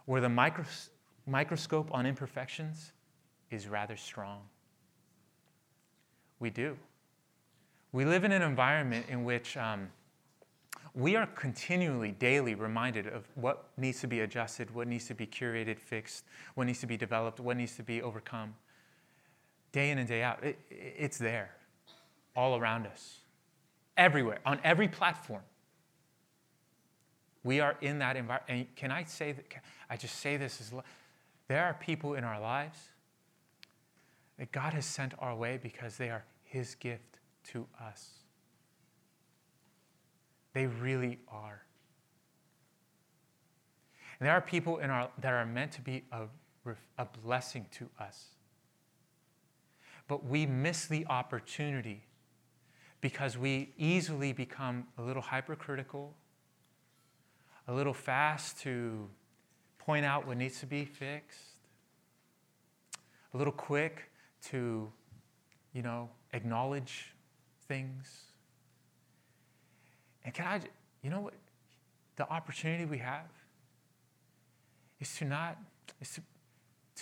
where 0.06 0.22
the 0.22 0.28
micros, 0.28 0.90
microscope 1.26 1.90
on 1.92 2.06
imperfections 2.06 2.92
is 3.50 3.68
rather 3.68 3.96
strong. 3.96 4.42
We 6.40 6.50
do. 6.50 6.76
We 7.94 8.04
live 8.04 8.26
in 8.26 8.34
an 8.34 8.42
environment 8.42 9.06
in 9.08 9.24
which 9.24 9.56
um, 9.56 9.88
we 10.94 11.16
are 11.16 11.28
continually, 11.28 12.12
daily 12.12 12.54
reminded 12.56 13.08
of 13.08 13.26
what 13.36 13.70
needs 13.78 14.02
to 14.02 14.08
be 14.08 14.20
adjusted, 14.22 14.74
what 14.76 14.88
needs 14.88 15.08
to 15.08 15.16
be 15.16 15.26
curated, 15.26 15.80
fixed, 15.80 16.26
what 16.56 16.68
needs 16.68 16.82
to 16.82 16.88
be 16.88 16.98
developed, 16.98 17.40
what 17.40 17.56
needs 17.56 17.78
to 17.78 17.84
be 17.84 18.02
overcome. 18.02 18.54
Day 19.72 19.92
in 19.92 19.98
and 20.00 20.08
day 20.08 20.22
out, 20.22 20.44
it, 20.44 20.60
it's 20.70 21.18
there, 21.18 21.52
all 22.36 22.58
around 22.58 22.88
us 22.88 23.20
everywhere, 23.98 24.40
on 24.46 24.60
every 24.64 24.88
platform. 24.88 25.44
We 27.44 27.60
are 27.60 27.78
in 27.82 28.00
that 28.00 28.16
environment. 28.16 28.50
And 28.50 28.76
can 28.76 28.92
I 28.92 29.04
say 29.04 29.32
that? 29.32 29.46
I 29.90 29.98
just 29.98 30.20
say 30.20 30.38
this 30.38 30.60
as 30.60 30.74
there 31.48 31.64
are 31.64 31.74
people 31.76 32.16
in 32.16 32.24
our 32.24 32.40
lives 32.40 32.78
that 34.38 34.52
God 34.52 34.74
has 34.74 34.86
sent 34.86 35.14
our 35.20 35.36
way 35.36 35.60
because 35.62 35.98
they 35.98 36.10
are 36.10 36.26
His 36.44 36.76
gift 36.76 37.20
to 37.52 37.68
us. 37.80 38.10
They 40.54 40.66
really 40.66 41.20
are. 41.28 41.62
And 44.20 44.28
there 44.28 44.34
are 44.34 44.42
people 44.42 44.78
in 44.80 44.90
our, 44.90 45.10
that 45.20 45.34
are 45.34 45.46
meant 45.46 45.74
to 45.74 45.82
be 45.82 46.04
a, 46.12 46.24
a 46.98 47.06
blessing 47.24 47.66
to 47.74 47.90
us. 48.00 48.28
But 50.08 50.26
we 50.26 50.46
miss 50.46 50.86
the 50.86 51.06
opportunity 51.08 52.04
because 53.06 53.38
we 53.38 53.72
easily 53.78 54.34
become 54.34 54.84
a 54.98 55.02
little 55.04 55.22
hypercritical, 55.22 56.16
a 57.68 57.72
little 57.72 57.94
fast 57.94 58.60
to 58.62 59.08
point 59.78 60.04
out 60.04 60.26
what 60.26 60.38
needs 60.38 60.60
to 60.60 60.66
be 60.66 60.86
fixed, 60.86 61.38
a 63.32 63.38
little 63.38 63.54
quick 63.54 64.10
to, 64.46 64.92
you 65.72 65.84
know, 65.84 66.10
acknowledge 66.34 67.14
things. 67.68 68.22
And 70.24 70.34
can 70.34 70.48
I, 70.48 70.62
you 71.04 71.12
know 71.12 71.22
what? 71.22 71.36
The 72.16 72.28
opportunity 72.28 72.86
we 72.86 72.98
have 72.98 73.30
is 75.00 75.16
to 75.18 75.26
not, 75.26 75.60
is 76.02 76.10
to, 76.16 76.22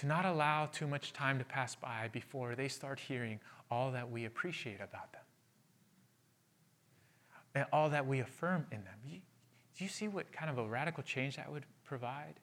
to 0.02 0.06
not 0.06 0.26
allow 0.26 0.66
too 0.66 0.86
much 0.86 1.14
time 1.14 1.40
to 1.40 1.46
pass 1.46 1.76
by 1.76 2.10
before 2.12 2.56
they 2.56 2.68
start 2.68 3.00
hearing 3.00 3.40
all 3.72 3.90
that 3.92 4.12
we 4.12 4.26
appreciate 4.26 4.82
about 4.82 5.14
them 5.14 5.23
and 7.56 7.66
all 7.72 7.90
that 7.90 8.06
we 8.08 8.20
affirm 8.20 8.66
in 8.72 8.84
them. 8.84 9.22
Do 9.76 9.84
you 9.84 9.90
see 9.90 10.08
what 10.08 10.32
kind 10.32 10.50
of 10.50 10.58
a 10.58 10.68
radical 10.68 11.04
change 11.04 11.36
that 11.38 11.52
would 11.52 11.66
provide 11.84 12.36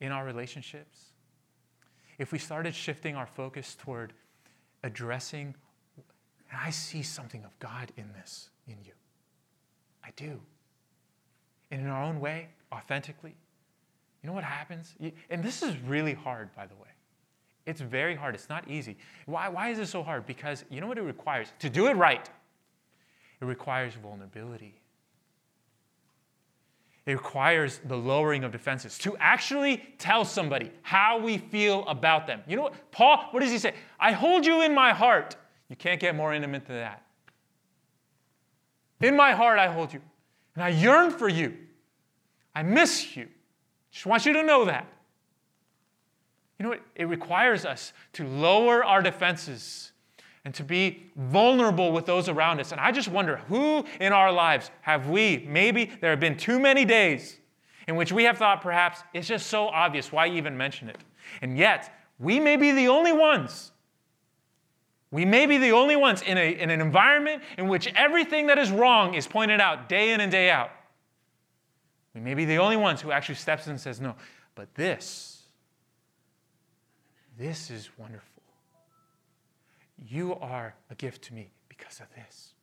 in 0.00 0.12
our 0.12 0.24
relationships? 0.24 1.12
If 2.18 2.32
we 2.32 2.38
started 2.38 2.74
shifting 2.74 3.16
our 3.16 3.26
focus 3.26 3.76
toward 3.78 4.12
addressing, 4.82 5.54
I 6.52 6.70
see 6.70 7.02
something 7.02 7.44
of 7.44 7.58
God 7.58 7.92
in 7.96 8.12
this, 8.12 8.50
in 8.66 8.76
you. 8.84 8.92
I 10.04 10.10
do. 10.16 10.40
And 11.70 11.80
in 11.80 11.88
our 11.88 12.04
own 12.04 12.20
way, 12.20 12.48
authentically, 12.72 13.34
You 14.24 14.28
know 14.28 14.34
what 14.34 14.44
happens? 14.44 14.94
And 15.28 15.42
this 15.42 15.62
is 15.62 15.76
really 15.86 16.14
hard, 16.14 16.48
by 16.56 16.66
the 16.66 16.74
way. 16.76 16.88
It's 17.66 17.82
very 17.82 18.14
hard. 18.14 18.34
It's 18.34 18.48
not 18.48 18.70
easy. 18.70 18.96
Why, 19.26 19.50
why 19.50 19.68
is 19.68 19.78
it 19.78 19.86
so 19.86 20.02
hard? 20.02 20.24
Because 20.24 20.64
you 20.70 20.80
know 20.80 20.86
what 20.86 20.96
it 20.96 21.02
requires? 21.02 21.52
To 21.58 21.68
do 21.68 21.88
it 21.88 21.96
right, 21.96 22.26
it 23.44 23.46
requires 23.46 23.92
vulnerability. 23.94 24.74
It 27.04 27.12
requires 27.12 27.80
the 27.84 27.96
lowering 27.96 28.42
of 28.42 28.52
defenses 28.52 28.96
to 28.98 29.14
actually 29.18 29.84
tell 29.98 30.24
somebody 30.24 30.70
how 30.80 31.18
we 31.18 31.36
feel 31.36 31.86
about 31.86 32.26
them. 32.26 32.40
You 32.48 32.56
know 32.56 32.62
what? 32.62 32.90
Paul, 32.90 33.28
what 33.30 33.40
does 33.40 33.50
he 33.50 33.58
say? 33.58 33.74
I 34.00 34.12
hold 34.12 34.46
you 34.46 34.62
in 34.62 34.74
my 34.74 34.94
heart. 34.94 35.36
You 35.68 35.76
can't 35.76 36.00
get 36.00 36.16
more 36.16 36.32
intimate 36.32 36.64
than 36.66 36.76
that. 36.76 37.02
In 39.02 39.14
my 39.14 39.32
heart, 39.32 39.58
I 39.58 39.70
hold 39.70 39.92
you. 39.92 40.00
And 40.54 40.64
I 40.64 40.70
yearn 40.70 41.10
for 41.10 41.28
you. 41.28 41.54
I 42.54 42.62
miss 42.62 43.14
you. 43.14 43.28
Just 43.90 44.06
want 44.06 44.24
you 44.24 44.32
to 44.32 44.42
know 44.42 44.64
that. 44.64 44.86
You 46.58 46.62
know 46.62 46.70
what? 46.70 46.80
It 46.94 47.04
requires 47.04 47.66
us 47.66 47.92
to 48.14 48.26
lower 48.26 48.82
our 48.82 49.02
defenses 49.02 49.92
and 50.44 50.54
to 50.54 50.62
be 50.62 51.10
vulnerable 51.16 51.92
with 51.92 52.06
those 52.06 52.28
around 52.28 52.60
us. 52.60 52.72
And 52.72 52.80
I 52.80 52.92
just 52.92 53.08
wonder 53.08 53.38
who 53.48 53.84
in 54.00 54.12
our 54.12 54.30
lives 54.30 54.70
have 54.82 55.08
we, 55.08 55.46
maybe 55.48 55.90
there 56.00 56.10
have 56.10 56.20
been 56.20 56.36
too 56.36 56.58
many 56.58 56.84
days 56.84 57.38
in 57.88 57.96
which 57.96 58.12
we 58.12 58.24
have 58.24 58.38
thought 58.38 58.60
perhaps 58.60 59.02
it's 59.12 59.26
just 59.28 59.46
so 59.46 59.68
obvious, 59.68 60.12
why 60.12 60.28
even 60.28 60.56
mention 60.56 60.88
it? 60.88 60.98
And 61.40 61.56
yet, 61.56 61.92
we 62.18 62.40
may 62.40 62.56
be 62.56 62.72
the 62.72 62.88
only 62.88 63.12
ones. 63.12 63.72
We 65.10 65.24
may 65.24 65.46
be 65.46 65.58
the 65.58 65.72
only 65.72 65.96
ones 65.96 66.22
in, 66.22 66.36
a, 66.36 66.50
in 66.58 66.70
an 66.70 66.80
environment 66.80 67.42
in 67.56 67.68
which 67.68 67.92
everything 67.94 68.48
that 68.48 68.58
is 68.58 68.70
wrong 68.70 69.14
is 69.14 69.26
pointed 69.26 69.60
out 69.60 69.88
day 69.88 70.12
in 70.12 70.20
and 70.20 70.30
day 70.30 70.50
out. 70.50 70.70
We 72.14 72.20
may 72.20 72.34
be 72.34 72.44
the 72.44 72.58
only 72.58 72.76
ones 72.76 73.00
who 73.00 73.12
actually 73.12 73.36
steps 73.36 73.66
in 73.66 73.72
and 73.72 73.80
says, 73.80 74.00
No, 74.00 74.14
but 74.54 74.74
this, 74.74 75.42
this 77.38 77.70
is 77.70 77.90
wonderful. 77.96 78.33
You 79.96 80.34
are 80.36 80.74
a 80.90 80.94
gift 80.94 81.22
to 81.24 81.34
me 81.34 81.50
because 81.68 82.00
of 82.00 82.06
this. 82.14 82.54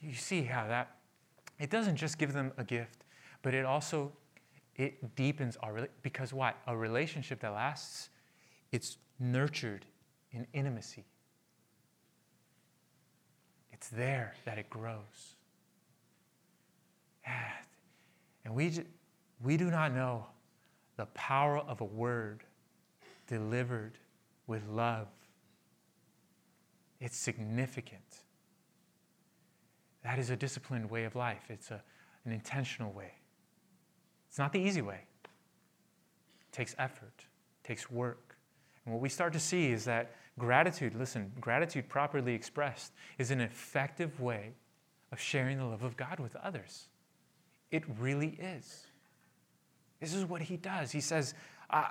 You 0.00 0.14
see 0.14 0.42
how 0.42 0.66
that 0.68 0.96
it 1.58 1.70
doesn't 1.70 1.96
just 1.96 2.18
give 2.18 2.32
them 2.32 2.52
a 2.56 2.64
gift, 2.64 3.04
but 3.42 3.54
it 3.54 3.64
also 3.64 4.12
it 4.76 5.14
deepens 5.14 5.56
our 5.62 5.88
because 6.02 6.32
why? 6.32 6.54
A 6.66 6.76
relationship 6.76 7.40
that 7.40 7.50
lasts, 7.50 8.10
it's 8.72 8.98
nurtured 9.20 9.86
in 10.32 10.46
intimacy. 10.52 11.04
It's 13.72 13.88
there 13.88 14.34
that 14.44 14.58
it 14.58 14.68
grows. 14.68 15.36
And 18.44 18.54
we, 18.54 18.84
we 19.42 19.56
do 19.56 19.70
not 19.70 19.94
know 19.94 20.26
the 20.96 21.06
power 21.06 21.58
of 21.58 21.80
a 21.80 21.84
word 21.84 22.44
delivered 23.26 23.98
with 24.46 24.66
love. 24.68 25.08
It's 27.00 27.16
significant. 27.16 28.22
That 30.02 30.18
is 30.18 30.30
a 30.30 30.36
disciplined 30.36 30.90
way 30.90 31.04
of 31.04 31.16
life, 31.16 31.44
it's 31.48 31.70
a, 31.70 31.82
an 32.24 32.32
intentional 32.32 32.92
way. 32.92 33.12
It's 34.28 34.38
not 34.38 34.52
the 34.52 34.60
easy 34.60 34.82
way. 34.82 35.00
It 35.24 36.52
takes 36.52 36.74
effort, 36.78 37.12
it 37.16 37.66
takes 37.66 37.90
work. 37.90 38.36
And 38.84 38.94
what 38.94 39.00
we 39.00 39.08
start 39.08 39.32
to 39.32 39.40
see 39.40 39.72
is 39.72 39.84
that 39.86 40.14
gratitude, 40.38 40.94
listen, 40.94 41.32
gratitude 41.40 41.88
properly 41.88 42.34
expressed 42.34 42.92
is 43.18 43.30
an 43.30 43.40
effective 43.40 44.20
way 44.20 44.52
of 45.12 45.20
sharing 45.20 45.58
the 45.58 45.64
love 45.64 45.82
of 45.82 45.96
God 45.96 46.20
with 46.20 46.36
others. 46.36 46.88
It 47.70 47.84
really 47.98 48.36
is. 48.40 48.86
This 50.00 50.12
is 50.12 50.24
what 50.26 50.42
he 50.42 50.56
does. 50.56 50.90
He 50.90 51.00
says, 51.00 51.34
I, 51.70 51.88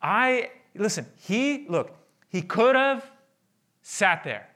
I 0.00 0.50
listen, 0.76 1.06
he, 1.16 1.66
look, 1.68 1.96
he 2.28 2.42
could 2.42 2.76
have 2.76 3.10
sat 3.82 4.24
there 4.24 4.48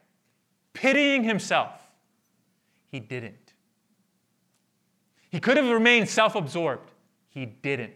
pitying 0.73 1.25
himself. 1.25 1.73
He 2.89 3.01
didn't. 3.01 3.55
He 5.31 5.39
could 5.41 5.57
have 5.57 5.69
remained 5.69 6.09
self 6.09 6.35
absorbed. 6.35 6.91
He 7.29 7.47
didn't. 7.47 7.95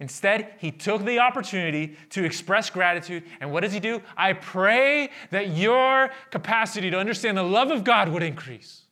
Instead, 0.00 0.54
he 0.58 0.70
took 0.70 1.04
the 1.04 1.18
opportunity 1.18 1.96
to 2.10 2.24
express 2.24 2.70
gratitude. 2.70 3.24
And 3.40 3.50
what 3.50 3.62
does 3.62 3.72
he 3.72 3.80
do? 3.80 4.00
I 4.16 4.32
pray 4.32 5.10
that 5.30 5.48
your 5.56 6.10
capacity 6.30 6.90
to 6.90 6.98
understand 6.98 7.36
the 7.36 7.42
love 7.42 7.70
of 7.70 7.82
God 7.82 8.08
would 8.10 8.22
increase. 8.22 8.82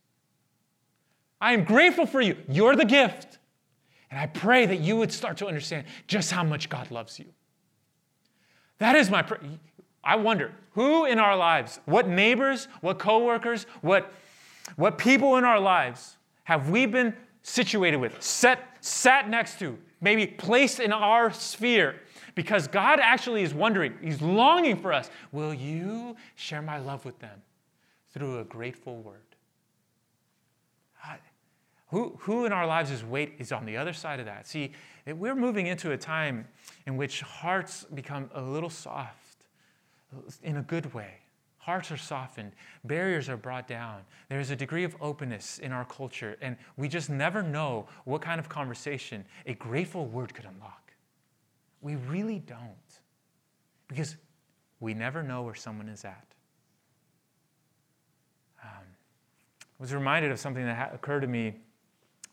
I 1.40 1.52
am 1.52 1.62
grateful 1.62 2.06
for 2.06 2.20
you. 2.20 2.36
You're 2.48 2.74
the 2.74 2.84
gift. 2.84 3.38
And 4.10 4.18
I 4.18 4.26
pray 4.26 4.66
that 4.66 4.80
you 4.80 4.96
would 4.96 5.12
start 5.12 5.36
to 5.38 5.46
understand 5.46 5.86
just 6.08 6.32
how 6.32 6.42
much 6.42 6.68
God 6.68 6.90
loves 6.90 7.18
you. 7.18 7.26
That 8.78 8.96
is 8.96 9.10
my 9.10 9.22
prayer. 9.22 9.40
I 10.04 10.16
wonder 10.16 10.52
who 10.72 11.06
in 11.06 11.18
our 11.18 11.36
lives, 11.36 11.80
what 11.84 12.08
neighbors, 12.08 12.68
what 12.80 12.98
coworkers, 12.98 13.66
what, 13.80 14.12
what 14.76 14.98
people 14.98 15.36
in 15.36 15.44
our 15.44 15.58
lives 15.58 16.16
have 16.44 16.68
we 16.68 16.86
been 16.86 17.14
situated 17.42 17.96
with, 17.96 18.22
set, 18.22 18.60
sat 18.80 19.28
next 19.28 19.58
to, 19.58 19.78
maybe 20.00 20.26
placed 20.26 20.78
in 20.78 20.92
our 20.92 21.32
sphere? 21.32 21.96
Because 22.34 22.68
God 22.68 23.00
actually 23.00 23.42
is 23.42 23.54
wondering, 23.54 23.94
He's 24.02 24.20
longing 24.20 24.76
for 24.76 24.92
us. 24.92 25.10
Will 25.32 25.54
you 25.54 26.16
share 26.34 26.62
my 26.62 26.78
love 26.78 27.04
with 27.04 27.18
them 27.18 27.42
through 28.12 28.38
a 28.40 28.44
grateful 28.44 28.98
word? 28.98 29.22
Who, 31.90 32.16
who 32.20 32.44
in 32.44 32.52
our 32.52 32.66
lives' 32.66 33.04
weight 33.04 33.34
is 33.38 33.52
on 33.52 33.64
the 33.64 33.76
other 33.76 33.92
side 33.92 34.18
of 34.18 34.26
that? 34.26 34.46
See, 34.46 34.72
we're 35.06 35.36
moving 35.36 35.66
into 35.66 35.92
a 35.92 35.96
time 35.96 36.48
in 36.86 36.96
which 36.96 37.20
hearts 37.20 37.84
become 37.94 38.30
a 38.34 38.42
little 38.42 38.70
soft 38.70 39.46
in 40.42 40.56
a 40.56 40.62
good 40.62 40.92
way. 40.94 41.14
Hearts 41.58 41.90
are 41.90 41.96
softened, 41.96 42.52
barriers 42.84 43.28
are 43.28 43.36
brought 43.36 43.66
down. 43.66 44.02
There's 44.28 44.50
a 44.50 44.56
degree 44.56 44.84
of 44.84 44.94
openness 45.00 45.58
in 45.58 45.72
our 45.72 45.84
culture, 45.84 46.36
and 46.40 46.56
we 46.76 46.88
just 46.88 47.10
never 47.10 47.42
know 47.42 47.88
what 48.04 48.22
kind 48.22 48.38
of 48.38 48.48
conversation 48.48 49.24
a 49.46 49.54
grateful 49.54 50.06
word 50.06 50.32
could 50.32 50.44
unlock. 50.44 50.92
We 51.80 51.96
really 51.96 52.38
don't, 52.38 52.70
because 53.88 54.16
we 54.78 54.94
never 54.94 55.22
know 55.22 55.42
where 55.42 55.54
someone 55.54 55.88
is 55.88 56.04
at. 56.04 56.26
Um, 58.62 58.84
I 59.60 59.82
was 59.82 59.92
reminded 59.92 60.30
of 60.30 60.38
something 60.38 60.64
that 60.64 60.94
occurred 60.94 61.20
to 61.20 61.26
me 61.26 61.54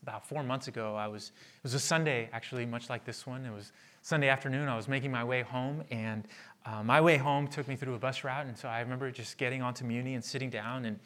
about 0.03 0.27
four 0.27 0.43
months 0.43 0.67
ago. 0.67 0.95
I 0.95 1.07
was, 1.07 1.31
it 1.57 1.63
was 1.63 1.73
a 1.73 1.79
Sunday, 1.79 2.29
actually, 2.33 2.65
much 2.65 2.89
like 2.89 3.05
this 3.05 3.25
one. 3.25 3.45
It 3.45 3.53
was 3.53 3.71
Sunday 4.01 4.27
afternoon. 4.27 4.67
I 4.67 4.75
was 4.75 4.89
making 4.89 5.11
my 5.11 5.23
way 5.23 5.41
home, 5.41 5.81
and 5.89 6.27
uh, 6.65 6.83
my 6.83 6.99
way 6.99 7.15
home 7.17 7.47
took 7.47 7.69
me 7.69 7.77
through 7.77 7.95
a 7.95 7.99
bus 7.99 8.23
route. 8.25 8.45
And 8.45 8.57
so 8.57 8.67
I 8.67 8.81
remember 8.81 9.09
just 9.11 9.37
getting 9.37 9.61
onto 9.61 9.85
Muni 9.85 10.15
and 10.15 10.23
sitting 10.23 10.49
down. 10.49 10.83
And, 10.83 10.99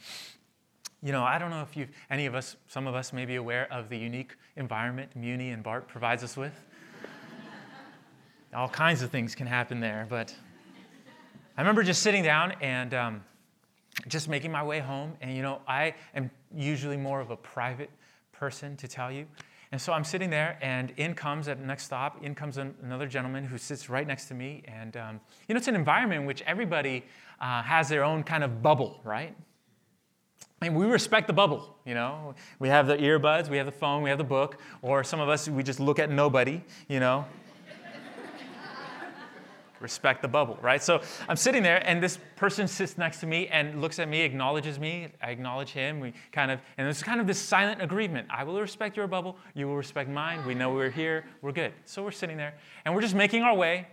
you 1.03 1.11
know, 1.11 1.23
I 1.23 1.37
don't 1.37 1.51
know 1.51 1.61
if 1.61 1.77
you 1.77 1.87
any 2.09 2.25
of 2.25 2.33
us, 2.33 2.57
some 2.67 2.87
of 2.87 2.95
us 2.95 3.13
may 3.13 3.25
be 3.25 3.35
aware 3.35 3.71
of 3.71 3.87
the 3.87 3.97
unique 3.97 4.35
environment 4.55 5.15
Muni 5.15 5.51
and 5.51 5.61
BART 5.61 5.87
provides 5.87 6.23
us 6.23 6.35
with. 6.35 6.53
All 8.55 8.69
kinds 8.69 9.03
of 9.03 9.11
things 9.11 9.35
can 9.35 9.45
happen 9.45 9.79
there. 9.79 10.07
But 10.09 10.33
I 11.55 11.61
remember 11.61 11.83
just 11.83 12.01
sitting 12.01 12.23
down 12.23 12.53
and 12.61 12.93
um, 12.95 13.23
just 14.07 14.27
making 14.27 14.51
my 14.51 14.63
way 14.63 14.79
home. 14.79 15.13
And, 15.21 15.35
you 15.35 15.43
know, 15.43 15.61
I 15.67 15.93
am 16.15 16.31
usually 16.55 16.97
more 16.97 17.19
of 17.19 17.29
a 17.29 17.35
private 17.35 17.91
person 18.37 18.75
to 18.77 18.87
tell 18.87 19.11
you. 19.11 19.25
And 19.71 19.81
so 19.81 19.91
I'm 19.91 20.03
sitting 20.03 20.29
there, 20.29 20.57
and 20.61 20.93
in 20.95 21.13
comes 21.13 21.47
at 21.47 21.59
the 21.59 21.65
next 21.65 21.83
stop, 21.83 22.23
in 22.23 22.33
comes 22.35 22.57
another 22.57 23.07
gentleman 23.07 23.43
who 23.43 23.57
sits 23.57 23.89
right 23.89 24.07
next 24.07 24.27
to 24.27 24.33
me. 24.33 24.63
And, 24.65 24.95
um, 24.95 25.19
you 25.47 25.53
know, 25.53 25.57
it's 25.57 25.67
an 25.67 25.75
environment 25.75 26.21
in 26.21 26.27
which 26.27 26.41
everybody 26.43 27.03
uh, 27.41 27.61
has 27.63 27.89
their 27.89 28.03
own 28.03 28.23
kind 28.23 28.43
of 28.43 28.61
bubble, 28.61 29.01
right? 29.03 29.35
And 30.61 30.75
we 30.75 30.85
respect 30.85 31.27
the 31.27 31.33
bubble, 31.33 31.75
you 31.85 31.93
know. 31.93 32.33
We 32.59 32.69
have 32.69 32.87
the 32.87 32.95
earbuds, 32.97 33.49
we 33.49 33.57
have 33.57 33.65
the 33.65 33.71
phone, 33.71 34.01
we 34.01 34.09
have 34.09 34.17
the 34.17 34.23
book, 34.23 34.59
or 34.81 35.03
some 35.03 35.19
of 35.19 35.27
us, 35.27 35.49
we 35.49 35.63
just 35.63 35.79
look 35.79 35.99
at 35.99 36.09
nobody, 36.09 36.63
you 36.87 36.99
know 36.99 37.25
respect 39.79 40.21
the 40.21 40.27
bubble, 40.27 40.57
right? 40.61 40.81
So 40.81 41.01
I'm 41.27 41.35
sitting 41.35 41.63
there, 41.63 41.87
and 41.87 42.01
this 42.01 42.19
person 42.35 42.67
sits 42.67 42.97
next 42.97 43.19
to 43.21 43.27
me 43.27 43.47
and 43.47 43.81
looks 43.81 43.99
at 43.99 44.07
me, 44.07 44.21
acknowledges 44.21 44.79
me. 44.79 45.09
I 45.21 45.31
acknowledge 45.31 45.69
him. 45.69 45.99
We 45.99 46.13
kind 46.31 46.51
of, 46.51 46.59
and 46.77 46.87
it's 46.87 47.03
kind 47.03 47.19
of 47.19 47.27
this 47.27 47.39
silent 47.39 47.81
agreement. 47.81 48.27
I 48.29 48.43
will 48.43 48.59
respect 48.59 48.97
your 48.97 49.07
bubble. 49.07 49.37
You 49.53 49.67
will 49.67 49.77
respect 49.77 50.09
mine. 50.09 50.45
We 50.45 50.55
know 50.55 50.73
we're 50.73 50.89
here. 50.89 51.25
We're 51.41 51.51
good. 51.51 51.73
So 51.85 52.03
we're 52.03 52.11
sitting 52.11 52.37
there, 52.37 52.55
and 52.85 52.93
we're 52.93 53.01
just 53.01 53.15
making 53.15 53.43
our 53.43 53.55
way. 53.55 53.87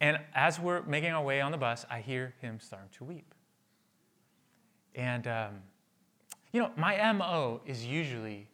And 0.00 0.18
as 0.34 0.60
we're 0.60 0.82
making 0.82 1.10
our 1.10 1.24
way 1.24 1.40
on 1.40 1.52
the 1.52 1.58
bus, 1.58 1.86
I 1.90 2.00
hear 2.00 2.34
him 2.40 2.60
starting 2.60 2.90
to 2.98 3.04
weep. 3.04 3.34
And, 4.94 5.26
um, 5.26 5.54
you 6.52 6.60
know, 6.60 6.70
my 6.76 7.12
MO 7.12 7.60
is 7.66 7.84
usually 7.86 8.48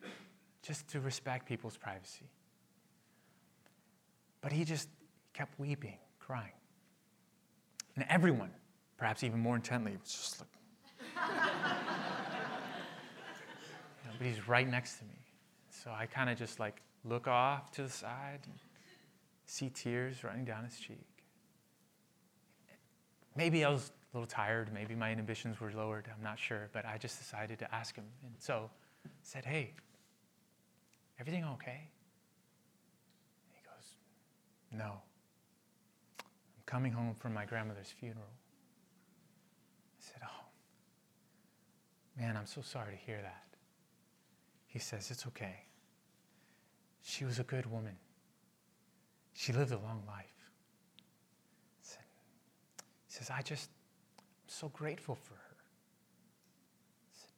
just 0.62 0.88
to 0.88 1.00
respect 1.00 1.46
people's 1.46 1.76
privacy. 1.76 2.26
But 4.40 4.52
he 4.52 4.64
just 4.64 4.88
kept 5.33 5.59
weeping, 5.59 5.99
crying. 6.18 6.53
And 7.97 8.05
everyone, 8.09 8.51
perhaps 8.97 9.23
even 9.23 9.40
more 9.40 9.57
intently, 9.57 9.97
was 10.01 10.12
just 10.12 10.40
like, 10.40 10.49
but 14.18 14.27
he's 14.27 14.47
right 14.49 14.68
next 14.68 14.99
to 14.99 15.05
me. 15.05 15.18
So 15.71 15.90
I 15.90 16.07
kind 16.07 16.31
of 16.31 16.38
just 16.38 16.61
like 16.61 16.81
look 17.05 17.27
off 17.27 17.71
to 17.73 17.83
the 17.83 17.88
side, 17.88 18.40
and 18.45 18.55
see 19.47 19.68
tears 19.68 20.25
running 20.25 20.45
down 20.45 20.64
his 20.64 20.79
cheek. 20.79 21.07
Maybe 23.37 23.64
I 23.64 23.71
was 23.71 23.92
a 24.12 24.16
little 24.16 24.27
tired, 24.27 24.73
maybe 24.73 24.95
my 24.95 25.11
inhibitions 25.11 25.61
were 25.61 25.73
lowered, 25.73 26.07
I'm 26.14 26.23
not 26.23 26.38
sure, 26.38 26.68
but 26.73 26.87
I 26.87 26.99
just 26.99 27.18
decided 27.18 27.59
to 27.61 27.75
ask 27.75 27.95
him. 27.95 28.05
And 28.25 28.35
so 28.38 28.71
I 29.05 29.09
said, 29.23 29.45
Hey, 29.45 29.75
everything 31.18 31.45
okay? 31.45 31.88
He 33.53 33.61
goes, 33.64 33.97
No. 34.73 35.01
Coming 36.72 36.92
home 36.92 37.14
from 37.18 37.35
my 37.35 37.44
grandmother's 37.44 37.90
funeral. 38.00 38.32
I 39.94 39.98
said, 39.98 40.22
Oh, 40.24 40.46
man, 42.18 42.35
I'm 42.35 42.46
so 42.46 42.62
sorry 42.62 42.92
to 42.92 42.98
hear 42.98 43.20
that. 43.20 43.44
He 44.68 44.78
says, 44.78 45.11
It's 45.11 45.26
okay. 45.26 45.66
She 47.02 47.26
was 47.26 47.38
a 47.38 47.42
good 47.42 47.70
woman. 47.70 47.96
She 49.35 49.52
lived 49.52 49.72
a 49.72 49.76
long 49.76 50.02
life. 50.06 50.24
He 51.82 53.18
says, 53.18 53.28
I 53.28 53.42
just, 53.42 53.68
I'm 54.18 54.24
so 54.46 54.68
grateful 54.70 55.14
for 55.14 55.35
her. 55.35 55.56
Said, 57.11 57.28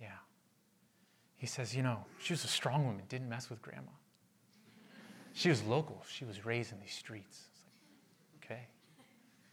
yeah. 0.00 0.08
He 1.36 1.46
says, 1.46 1.76
you 1.76 1.82
know, 1.82 2.06
she 2.18 2.32
was 2.32 2.42
a 2.46 2.48
strong 2.48 2.86
woman, 2.86 3.02
didn't 3.10 3.28
mess 3.28 3.50
with 3.50 3.60
grandma. 3.60 3.92
She 5.34 5.50
was 5.50 5.62
local. 5.64 6.02
She 6.08 6.24
was 6.24 6.46
raised 6.46 6.72
in 6.72 6.80
these 6.80 6.94
streets. 6.94 7.50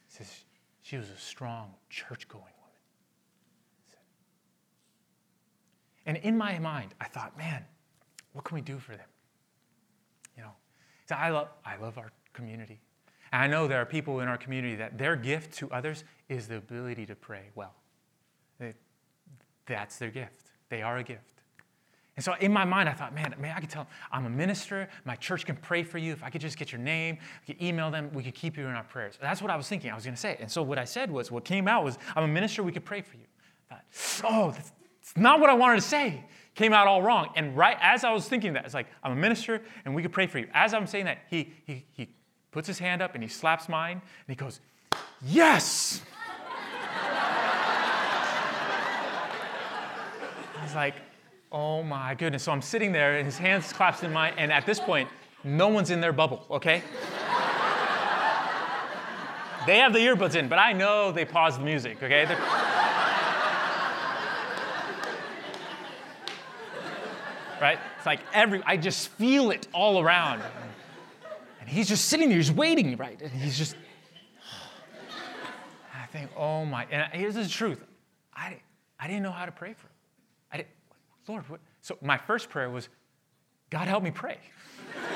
Says, 0.10 0.44
she 0.82 0.98
was 0.98 1.10
a 1.10 1.18
strong, 1.18 1.74
church 1.90 2.28
going 2.28 2.44
woman. 2.44 2.56
And 6.06 6.18
in 6.18 6.38
my 6.38 6.58
mind, 6.60 6.96
I 7.00 7.06
thought, 7.06 7.38
man, 7.38 7.64
what 8.34 8.44
can 8.44 8.56
we 8.56 8.62
do 8.62 8.80
for 8.80 8.92
them? 8.96 9.08
You 10.36 10.44
know, 10.44 10.52
so 11.08 11.16
I 11.16 11.30
love, 11.30 11.50
I 11.64 11.78
love 11.78 11.98
our 11.98 12.12
community. 12.34 12.82
And 13.32 13.44
I 13.44 13.48
know 13.48 13.68
there 13.68 13.80
are 13.80 13.86
people 13.86 14.20
in 14.20 14.28
our 14.28 14.38
community 14.38 14.76
that 14.78 14.98
their 14.98 15.16
gift 15.16 15.54
to 15.60 15.72
others 15.72 16.04
is 16.28 16.48
the 16.48 16.58
ability 16.58 17.06
to 17.06 17.16
pray 17.16 17.52
well. 17.54 17.76
that's 19.68 19.98
their 19.98 20.10
gift. 20.10 20.48
They 20.70 20.82
are 20.82 20.98
a 20.98 21.04
gift. 21.04 21.39
And 22.20 22.24
so 22.26 22.34
in 22.42 22.52
my 22.52 22.66
mind, 22.66 22.90
I 22.90 22.92
thought, 22.92 23.16
man, 23.16 23.34
man, 23.40 23.56
I 23.56 23.62
could 23.62 23.70
tell 23.70 23.88
I'm 24.12 24.26
a 24.26 24.30
minister. 24.30 24.90
My 25.06 25.16
church 25.16 25.46
can 25.46 25.56
pray 25.56 25.84
for 25.84 25.98
you. 25.98 26.12
If 26.12 26.22
I 26.22 26.30
could 26.30 26.42
just 26.42 26.58
get 26.58 26.70
your 26.70 26.82
name, 26.82 27.18
I 27.22 27.46
could 27.46 27.64
email 27.64 27.90
them, 27.90 28.12
we 28.14 28.24
could 28.24 28.36
keep 28.36 28.58
you 28.58 28.68
in 28.68 28.76
our 28.76 28.84
prayers. 28.84 29.18
That's 29.22 29.42
what 29.42 29.50
I 29.50 29.56
was 29.56 29.70
thinking 29.70 29.90
I 29.90 29.96
was 29.96 30.04
going 30.04 30.16
to 30.16 30.20
say. 30.20 30.36
And 30.42 30.52
so 30.52 30.62
what 30.62 30.78
I 30.78 30.84
said 30.84 31.10
was, 31.10 31.32
what 31.32 31.46
came 31.46 31.66
out 31.66 31.86
was, 31.86 31.98
I'm 32.18 32.26
a 32.26 32.28
minister, 32.28 32.62
we 32.62 32.74
could 32.74 32.84
pray 32.84 33.00
for 33.00 33.16
you. 33.16 33.24
I 33.72 33.76
thought, 33.90 34.30
oh, 34.30 34.52
that's, 34.52 34.74
that's 35.00 35.16
not 35.16 35.40
what 35.40 35.50
I 35.50 35.54
wanted 35.54 35.76
to 35.78 35.82
say. 35.82 36.26
Came 36.56 36.74
out 36.74 36.88
all 36.88 37.02
wrong. 37.02 37.30
And 37.38 37.56
right 37.56 37.78
as 37.80 38.04
I 38.04 38.12
was 38.12 38.28
thinking 38.28 38.52
that, 38.52 38.66
it's 38.66 38.74
like, 38.74 38.88
I'm 39.02 39.14
a 39.14 39.16
minister 39.16 39.62
and 39.86 39.96
we 39.96 40.02
could 40.02 40.12
pray 40.12 40.28
for 40.28 40.40
you. 40.40 40.50
As 40.54 40.74
I'm 40.74 40.88
saying 40.88 41.06
that, 41.06 41.20
he, 41.30 41.54
he, 41.66 41.86
he 41.94 42.10
puts 42.52 42.68
his 42.68 42.80
hand 42.80 43.02
up 43.02 43.14
and 43.14 43.24
he 43.24 43.30
slaps 43.30 43.70
mine 43.70 43.94
and 43.94 44.02
he 44.28 44.36
goes, 44.36 44.60
Yes! 45.26 46.02
I 50.58 50.64
was 50.66 50.76
like, 50.76 50.96
Oh 51.52 51.82
my 51.82 52.14
goodness. 52.14 52.44
So 52.44 52.52
I'm 52.52 52.62
sitting 52.62 52.92
there 52.92 53.18
and 53.18 53.26
his 53.26 53.38
hands 53.38 53.74
claps 53.74 54.04
in 54.04 54.14
mine, 54.14 54.34
and 54.38 54.52
at 54.52 54.66
this 54.66 54.80
point, 54.80 55.10
no 55.44 55.68
one's 55.68 55.90
in 55.90 56.02
their 56.02 56.14
bubble, 56.14 56.46
okay? 56.52 56.84
they 59.66 59.78
have 59.78 59.94
the 59.94 60.00
earbuds 60.00 60.36
in, 60.36 60.48
but 60.48 60.60
I 60.60 60.74
know 60.74 61.12
they 61.12 61.26
paused 61.26 61.60
the 61.60 61.64
music, 61.64 62.04
okay? 62.04 62.26
Right? 67.62 67.80
It's 67.98 68.06
like 68.06 68.22
every, 68.34 68.64
I 68.66 68.78
just 68.78 69.10
feel 69.10 69.52
it 69.52 69.68
all 69.74 70.02
around. 70.02 70.42
And 71.60 71.68
he's 71.68 71.90
just 71.90 72.06
sitting 72.06 72.30
there, 72.30 72.38
he's 72.38 72.52
waiting, 72.52 72.96
right? 72.96 73.22
And 73.22 73.32
he's 73.32 73.58
just, 73.58 73.76
I 75.94 76.06
think, 76.08 76.30
oh 76.38 76.64
my, 76.64 76.86
and 76.90 77.12
here's 77.12 77.36
the 77.36 77.48
truth. 77.48 77.84
I, 78.34 78.62
I 79.00 79.08
didn't 79.08 79.24
know 79.24 79.32
how 79.32 79.46
to 79.46 79.52
pray 79.52 79.74
for 79.74 79.88
him. 79.88 79.99
Lord, 81.30 81.48
what? 81.48 81.62
So 81.82 81.98
my 82.02 82.18
first 82.18 82.50
prayer 82.50 82.72
was, 82.72 82.90
God 83.70 83.88
help 83.88 84.04
me 84.04 84.10
pray. 84.10 84.40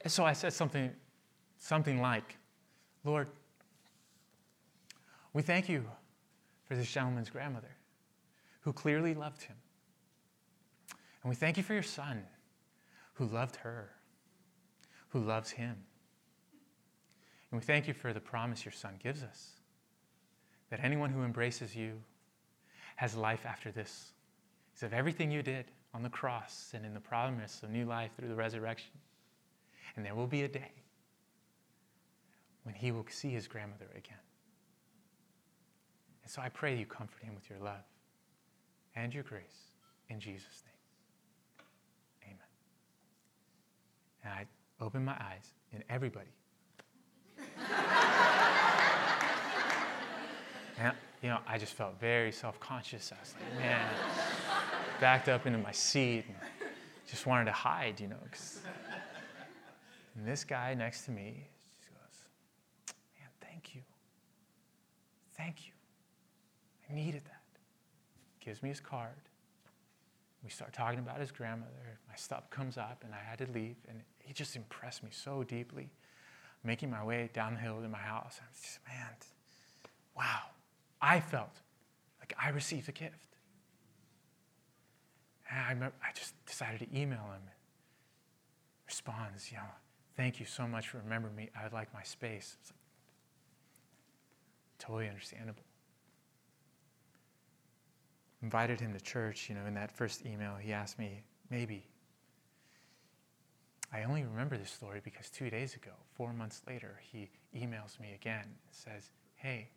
and 0.00 0.12
so 0.12 0.24
I 0.24 0.32
said 0.32 0.52
something, 0.52 0.92
something 1.58 2.00
like, 2.00 2.38
Lord, 3.02 3.26
we 5.32 5.42
thank 5.42 5.68
you 5.68 5.84
for 6.64 6.76
this 6.76 6.88
gentleman's 6.88 7.30
grandmother 7.30 7.74
who 8.60 8.72
clearly 8.72 9.12
loved 9.12 9.42
him. 9.42 9.56
And 11.24 11.30
we 11.30 11.34
thank 11.34 11.56
you 11.56 11.64
for 11.64 11.74
your 11.74 11.82
son 11.82 12.22
who 13.14 13.26
loved 13.26 13.56
her, 13.56 13.90
who 15.08 15.18
loves 15.18 15.50
him. 15.50 15.74
And 17.50 17.60
we 17.60 17.64
thank 17.64 17.88
you 17.88 17.94
for 17.94 18.12
the 18.12 18.20
promise 18.20 18.64
your 18.64 18.70
son 18.70 18.94
gives 19.02 19.24
us 19.24 19.54
that 20.70 20.78
anyone 20.84 21.10
who 21.10 21.24
embraces 21.24 21.74
you 21.74 22.00
has 23.02 23.16
life 23.16 23.44
after 23.44 23.72
this. 23.72 24.12
Because 24.70 24.84
of 24.86 24.92
everything 24.92 25.32
you 25.32 25.42
did 25.42 25.64
on 25.92 26.04
the 26.04 26.08
cross 26.08 26.70
and 26.72 26.86
in 26.86 26.94
the 26.94 27.00
promise 27.00 27.60
of 27.64 27.70
new 27.70 27.84
life 27.84 28.12
through 28.16 28.28
the 28.28 28.34
resurrection. 28.36 28.92
And 29.96 30.06
there 30.06 30.14
will 30.14 30.28
be 30.28 30.44
a 30.44 30.48
day 30.48 30.70
when 32.62 32.76
he 32.76 32.92
will 32.92 33.04
see 33.10 33.30
his 33.30 33.48
grandmother 33.48 33.88
again. 33.96 34.20
And 36.22 36.30
so 36.30 36.42
I 36.42 36.48
pray 36.48 36.76
you 36.76 36.86
comfort 36.86 37.24
him 37.24 37.34
with 37.34 37.50
your 37.50 37.58
love 37.58 37.82
and 38.94 39.12
your 39.12 39.24
grace 39.24 39.72
in 40.08 40.20
Jesus' 40.20 40.62
name. 40.64 40.76
Amen. 42.28 42.38
And 44.22 44.32
I 44.32 44.46
open 44.80 45.04
my 45.04 45.14
eyes, 45.14 45.48
and 45.72 45.82
everybody. 45.90 46.30
and, 50.78 50.94
you 51.22 51.28
know, 51.28 51.38
I 51.46 51.58
just 51.58 51.74
felt 51.74 51.98
very 52.00 52.32
self 52.32 52.58
conscious. 52.60 53.12
I 53.12 53.20
was 53.20 53.34
like, 53.38 53.60
man, 53.60 53.88
backed 55.00 55.28
up 55.28 55.46
into 55.46 55.58
my 55.58 55.72
seat 55.72 56.24
and 56.26 56.36
just 57.08 57.26
wanted 57.26 57.44
to 57.46 57.52
hide, 57.52 58.00
you 58.00 58.08
know. 58.08 58.16
and 60.16 60.26
this 60.26 60.44
guy 60.44 60.74
next 60.74 61.04
to 61.06 61.10
me 61.10 61.46
just 61.78 61.90
goes, 61.90 62.24
man, 63.18 63.28
thank 63.40 63.74
you. 63.74 63.82
Thank 65.36 65.66
you. 65.66 65.72
I 66.90 66.94
needed 66.94 67.22
that 67.24 67.42
gives 68.44 68.62
me 68.62 68.68
his 68.68 68.80
card. 68.80 69.14
We 70.42 70.50
start 70.50 70.72
talking 70.72 70.98
about 70.98 71.20
his 71.20 71.30
grandmother. 71.30 71.98
My 72.08 72.16
stuff 72.16 72.50
comes 72.50 72.76
up, 72.76 73.04
and 73.04 73.14
I 73.14 73.18
had 73.18 73.38
to 73.38 73.52
leave. 73.52 73.76
And 73.88 74.00
he 74.18 74.32
just 74.32 74.56
impressed 74.56 75.04
me 75.04 75.10
so 75.12 75.44
deeply. 75.44 75.88
Making 76.64 76.90
my 76.90 77.04
way 77.04 77.30
down 77.32 77.54
the 77.54 77.60
hill 77.60 77.80
to 77.80 77.88
my 77.88 77.98
house, 77.98 78.40
I 78.40 78.46
was 78.50 78.60
just, 78.60 78.78
man, 78.86 79.08
wow. 80.16 80.40
I 81.02 81.20
felt 81.20 81.60
like 82.20 82.32
I 82.42 82.50
received 82.50 82.88
a 82.88 82.92
gift. 82.92 83.16
And 85.50 85.60
I, 85.60 85.72
remember, 85.72 85.96
I 86.02 86.12
just 86.14 86.34
decided 86.46 86.80
to 86.80 86.98
email 86.98 87.18
him. 87.18 87.42
Responds, 88.86 89.50
you 89.50 89.58
know, 89.58 89.64
thank 90.16 90.40
you 90.40 90.46
so 90.46 90.66
much 90.66 90.88
for 90.88 90.98
remembering 90.98 91.34
me. 91.34 91.50
I 91.58 91.64
would 91.64 91.72
like 91.72 91.92
my 91.92 92.02
space. 92.02 92.56
It's 92.60 92.70
like, 92.70 92.78
totally 94.78 95.08
understandable 95.08 95.64
invited 98.42 98.80
him 98.80 98.92
to 98.92 99.00
church, 99.00 99.48
you 99.48 99.54
know, 99.54 99.64
in 99.66 99.74
that 99.74 99.90
first 99.90 100.26
email, 100.26 100.56
he 100.56 100.72
asked 100.72 100.98
me, 100.98 101.22
maybe. 101.48 101.86
I 103.92 104.04
only 104.04 104.24
remember 104.24 104.56
this 104.56 104.70
story 104.70 105.00
because 105.02 105.30
two 105.30 105.50
days 105.50 105.74
ago, 105.74 105.92
four 106.14 106.32
months 106.32 106.62
later, 106.66 107.00
he 107.12 107.30
emails 107.54 108.00
me 108.00 108.12
again 108.14 108.42
and 108.42 108.54
says, 108.70 109.10
Hey, 109.34 109.68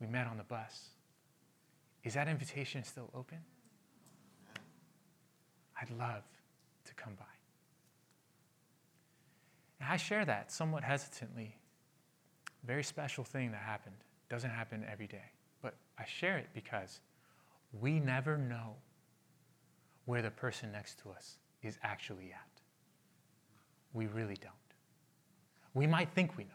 we 0.00 0.06
met 0.06 0.26
on 0.26 0.36
the 0.36 0.44
bus. 0.44 0.90
Is 2.04 2.14
that 2.14 2.28
invitation 2.28 2.84
still 2.84 3.10
open? 3.14 3.38
I'd 5.80 5.90
love 5.90 6.22
to 6.86 6.94
come 6.94 7.14
by. 7.14 7.24
And 9.80 9.90
I 9.90 9.96
share 9.96 10.24
that 10.24 10.50
somewhat 10.52 10.82
hesitantly. 10.84 11.56
Very 12.64 12.82
special 12.82 13.24
thing 13.24 13.52
that 13.52 13.60
happened. 13.60 13.96
Doesn't 14.28 14.50
happen 14.50 14.84
every 14.90 15.06
day. 15.06 15.30
But 15.62 15.74
I 15.98 16.04
share 16.04 16.38
it 16.38 16.48
because 16.54 17.00
we 17.80 18.00
never 18.00 18.38
know 18.38 18.76
where 20.06 20.22
the 20.22 20.30
person 20.30 20.72
next 20.72 20.98
to 21.00 21.10
us 21.10 21.36
is 21.62 21.78
actually 21.82 22.32
at. 22.32 22.60
We 23.92 24.06
really 24.06 24.36
don't. 24.36 24.52
We 25.74 25.86
might 25.86 26.10
think 26.14 26.36
we 26.36 26.44
know. 26.44 26.50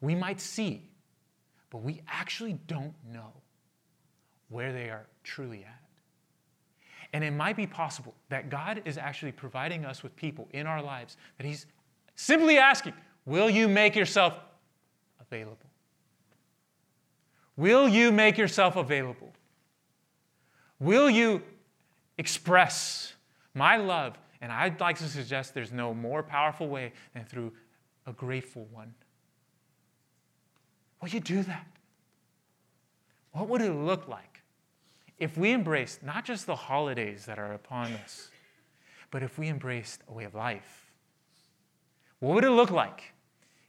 We 0.00 0.14
might 0.14 0.40
see, 0.40 0.90
but 1.74 1.82
we 1.82 2.00
actually 2.06 2.52
don't 2.68 2.94
know 3.12 3.32
where 4.48 4.72
they 4.72 4.90
are 4.90 5.06
truly 5.24 5.64
at. 5.64 5.82
And 7.12 7.24
it 7.24 7.32
might 7.32 7.56
be 7.56 7.66
possible 7.66 8.14
that 8.28 8.48
God 8.48 8.82
is 8.84 8.96
actually 8.96 9.32
providing 9.32 9.84
us 9.84 10.00
with 10.00 10.14
people 10.14 10.46
in 10.52 10.68
our 10.68 10.80
lives 10.80 11.16
that 11.36 11.44
He's 11.44 11.66
simply 12.14 12.58
asking, 12.58 12.92
Will 13.26 13.50
you 13.50 13.66
make 13.66 13.96
yourself 13.96 14.34
available? 15.20 15.66
Will 17.56 17.88
you 17.88 18.12
make 18.12 18.38
yourself 18.38 18.76
available? 18.76 19.32
Will 20.78 21.10
you 21.10 21.42
express 22.18 23.14
my 23.52 23.78
love? 23.78 24.16
And 24.40 24.52
I'd 24.52 24.80
like 24.80 24.98
to 24.98 25.08
suggest 25.08 25.54
there's 25.54 25.72
no 25.72 25.92
more 25.92 26.22
powerful 26.22 26.68
way 26.68 26.92
than 27.14 27.24
through 27.24 27.52
a 28.06 28.12
grateful 28.12 28.68
one. 28.70 28.94
Will 31.04 31.10
you 31.10 31.20
do 31.20 31.42
that? 31.42 31.66
What 33.32 33.46
would 33.50 33.60
it 33.60 33.72
look 33.72 34.08
like 34.08 34.40
if 35.18 35.36
we 35.36 35.52
embraced 35.52 36.02
not 36.02 36.24
just 36.24 36.46
the 36.46 36.56
holidays 36.56 37.26
that 37.26 37.38
are 37.38 37.52
upon 37.52 37.92
us, 37.92 38.30
but 39.10 39.22
if 39.22 39.38
we 39.38 39.48
embraced 39.48 40.00
a 40.08 40.14
way 40.14 40.24
of 40.24 40.34
life? 40.34 40.90
What 42.20 42.36
would 42.36 42.44
it 42.44 42.52
look 42.52 42.70
like 42.70 43.12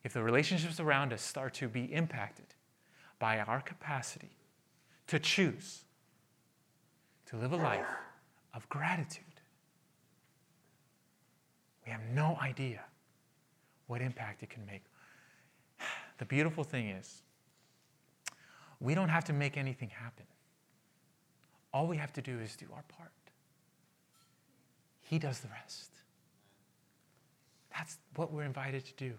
if 0.05 0.13
the 0.13 0.23
relationships 0.23 0.79
around 0.79 1.11
us 1.11 1.21
start 1.21 1.53
to 1.55 1.67
be 1.67 1.93
impacted 1.93 2.45
by 3.19 3.39
our 3.39 3.59
capacity 3.59 4.37
to 5.07 5.19
choose 5.19 5.83
to 7.25 7.35
live 7.35 7.51
a 7.51 7.57
life 7.57 7.85
of 8.53 8.69
gratitude? 8.69 9.25
We 11.85 11.91
have 11.91 12.03
no 12.13 12.37
idea 12.41 12.79
what 13.87 14.01
impact 14.01 14.41
it 14.41 14.49
can 14.49 14.65
make. 14.65 14.85
The 16.17 16.23
beautiful 16.23 16.63
thing 16.63 16.87
is, 16.91 17.23
we 18.79 18.95
don't 18.95 19.09
have 19.09 19.25
to 19.25 19.33
make 19.33 19.57
anything 19.57 19.89
happen. 19.89 20.25
All 21.73 21.87
we 21.87 21.97
have 21.97 22.13
to 22.13 22.21
do 22.21 22.39
is 22.39 22.55
do 22.55 22.65
our 22.73 22.83
part. 22.97 23.11
He 25.01 25.19
does 25.19 25.39
the 25.39 25.49
rest. 25.49 25.91
That's 27.75 27.97
what 28.15 28.31
we're 28.31 28.43
invited 28.43 28.85
to 28.85 28.93
do. 28.93 29.13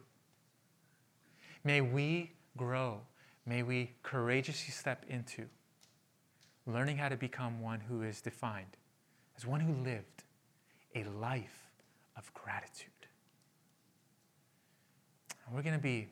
May 1.64 1.80
we 1.80 2.32
grow. 2.56 3.00
May 3.44 3.62
we 3.62 3.92
courageously 4.02 4.72
step 4.72 5.04
into 5.08 5.46
learning 6.66 6.96
how 6.96 7.08
to 7.08 7.16
become 7.16 7.60
one 7.60 7.80
who 7.80 8.02
is 8.02 8.20
defined 8.20 8.76
as 9.36 9.46
one 9.46 9.60
who 9.60 9.72
lived 9.84 10.24
a 10.94 11.04
life 11.04 11.70
of 12.16 12.32
gratitude. 12.34 12.90
And 15.46 15.54
we're 15.54 15.62
going 15.62 15.76
to 15.76 15.82
be 15.82 16.08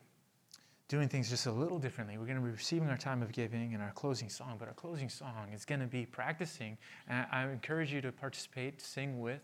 doing 0.88 1.08
things 1.08 1.30
just 1.30 1.46
a 1.46 1.52
little 1.52 1.78
differently. 1.78 2.18
We're 2.18 2.26
going 2.26 2.38
to 2.38 2.44
be 2.44 2.50
receiving 2.50 2.88
our 2.88 2.96
time 2.96 3.22
of 3.22 3.32
giving 3.32 3.72
and 3.72 3.82
our 3.82 3.92
closing 3.92 4.28
song, 4.28 4.56
but 4.58 4.68
our 4.68 4.74
closing 4.74 5.08
song 5.08 5.48
is 5.54 5.64
going 5.64 5.80
to 5.80 5.86
be 5.86 6.04
practicing. 6.04 6.76
And 7.08 7.26
I 7.32 7.48
encourage 7.48 7.92
you 7.92 8.00
to 8.02 8.12
participate, 8.12 8.80
sing 8.80 9.20
with 9.20 9.40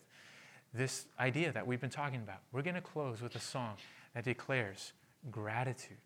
this 0.74 1.06
idea 1.18 1.50
that 1.52 1.66
we've 1.66 1.80
been 1.80 1.90
talking 1.90 2.20
about. 2.20 2.40
We're 2.52 2.62
going 2.62 2.74
to 2.74 2.80
close 2.80 3.22
with 3.22 3.34
a 3.36 3.40
song 3.40 3.76
that 4.14 4.24
declares 4.24 4.92
gratitude 5.30 5.96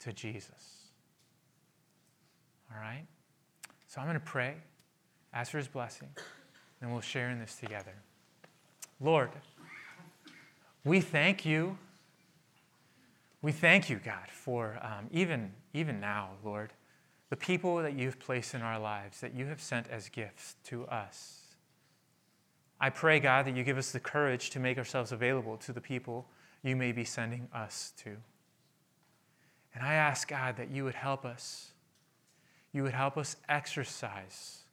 to 0.00 0.12
Jesus. 0.12 0.90
All 2.72 2.80
right? 2.80 3.06
So 3.88 4.00
I'm 4.00 4.06
going 4.06 4.18
to 4.18 4.24
pray, 4.24 4.56
ask 5.32 5.50
for 5.50 5.58
his 5.58 5.68
blessing, 5.68 6.08
and 6.80 6.92
we'll 6.92 7.00
share 7.00 7.30
in 7.30 7.38
this 7.38 7.56
together. 7.56 7.94
Lord, 9.00 9.30
we 10.84 11.00
thank 11.00 11.44
you 11.46 11.78
we 13.46 13.52
thank 13.52 13.88
you, 13.88 14.00
God, 14.04 14.26
for 14.28 14.76
um, 14.82 15.06
even, 15.12 15.52
even 15.72 16.00
now, 16.00 16.30
Lord, 16.42 16.72
the 17.30 17.36
people 17.36 17.76
that 17.76 17.96
you've 17.96 18.18
placed 18.18 18.54
in 18.54 18.60
our 18.60 18.76
lives, 18.76 19.20
that 19.20 19.36
you 19.36 19.46
have 19.46 19.60
sent 19.60 19.86
as 19.88 20.08
gifts 20.08 20.56
to 20.64 20.84
us. 20.88 21.42
I 22.80 22.90
pray, 22.90 23.20
God, 23.20 23.46
that 23.46 23.54
you 23.54 23.62
give 23.62 23.78
us 23.78 23.92
the 23.92 24.00
courage 24.00 24.50
to 24.50 24.58
make 24.58 24.78
ourselves 24.78 25.12
available 25.12 25.58
to 25.58 25.72
the 25.72 25.80
people 25.80 26.26
you 26.64 26.74
may 26.74 26.90
be 26.90 27.04
sending 27.04 27.46
us 27.54 27.92
to. 28.02 28.16
And 29.76 29.84
I 29.84 29.94
ask, 29.94 30.26
God, 30.26 30.56
that 30.56 30.72
you 30.72 30.82
would 30.82 30.96
help 30.96 31.24
us. 31.24 31.70
You 32.72 32.82
would 32.82 32.94
help 32.94 33.16
us 33.16 33.36
exercise 33.48 34.64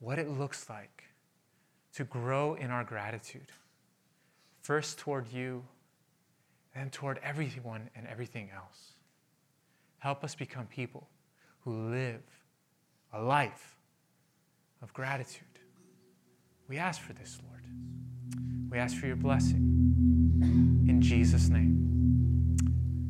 what 0.00 0.18
it 0.18 0.28
looks 0.28 0.68
like 0.68 1.04
to 1.94 2.02
grow 2.02 2.54
in 2.54 2.72
our 2.72 2.82
gratitude, 2.82 3.52
first 4.62 4.98
toward 4.98 5.32
you 5.32 5.62
and 6.76 6.92
toward 6.92 7.18
everyone 7.22 7.88
and 7.96 8.06
everything 8.06 8.50
else. 8.54 8.92
Help 9.98 10.22
us 10.22 10.34
become 10.34 10.66
people 10.66 11.08
who 11.64 11.90
live 11.90 12.22
a 13.12 13.20
life 13.20 13.76
of 14.82 14.92
gratitude. 14.92 15.42
We 16.68 16.76
ask 16.76 17.00
for 17.00 17.14
this, 17.14 17.40
Lord. 17.48 17.64
We 18.70 18.78
ask 18.78 18.96
for 18.96 19.06
your 19.06 19.16
blessing. 19.16 20.84
In 20.86 21.00
Jesus' 21.00 21.48
name, 21.48 22.56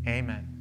amen. 0.07 0.53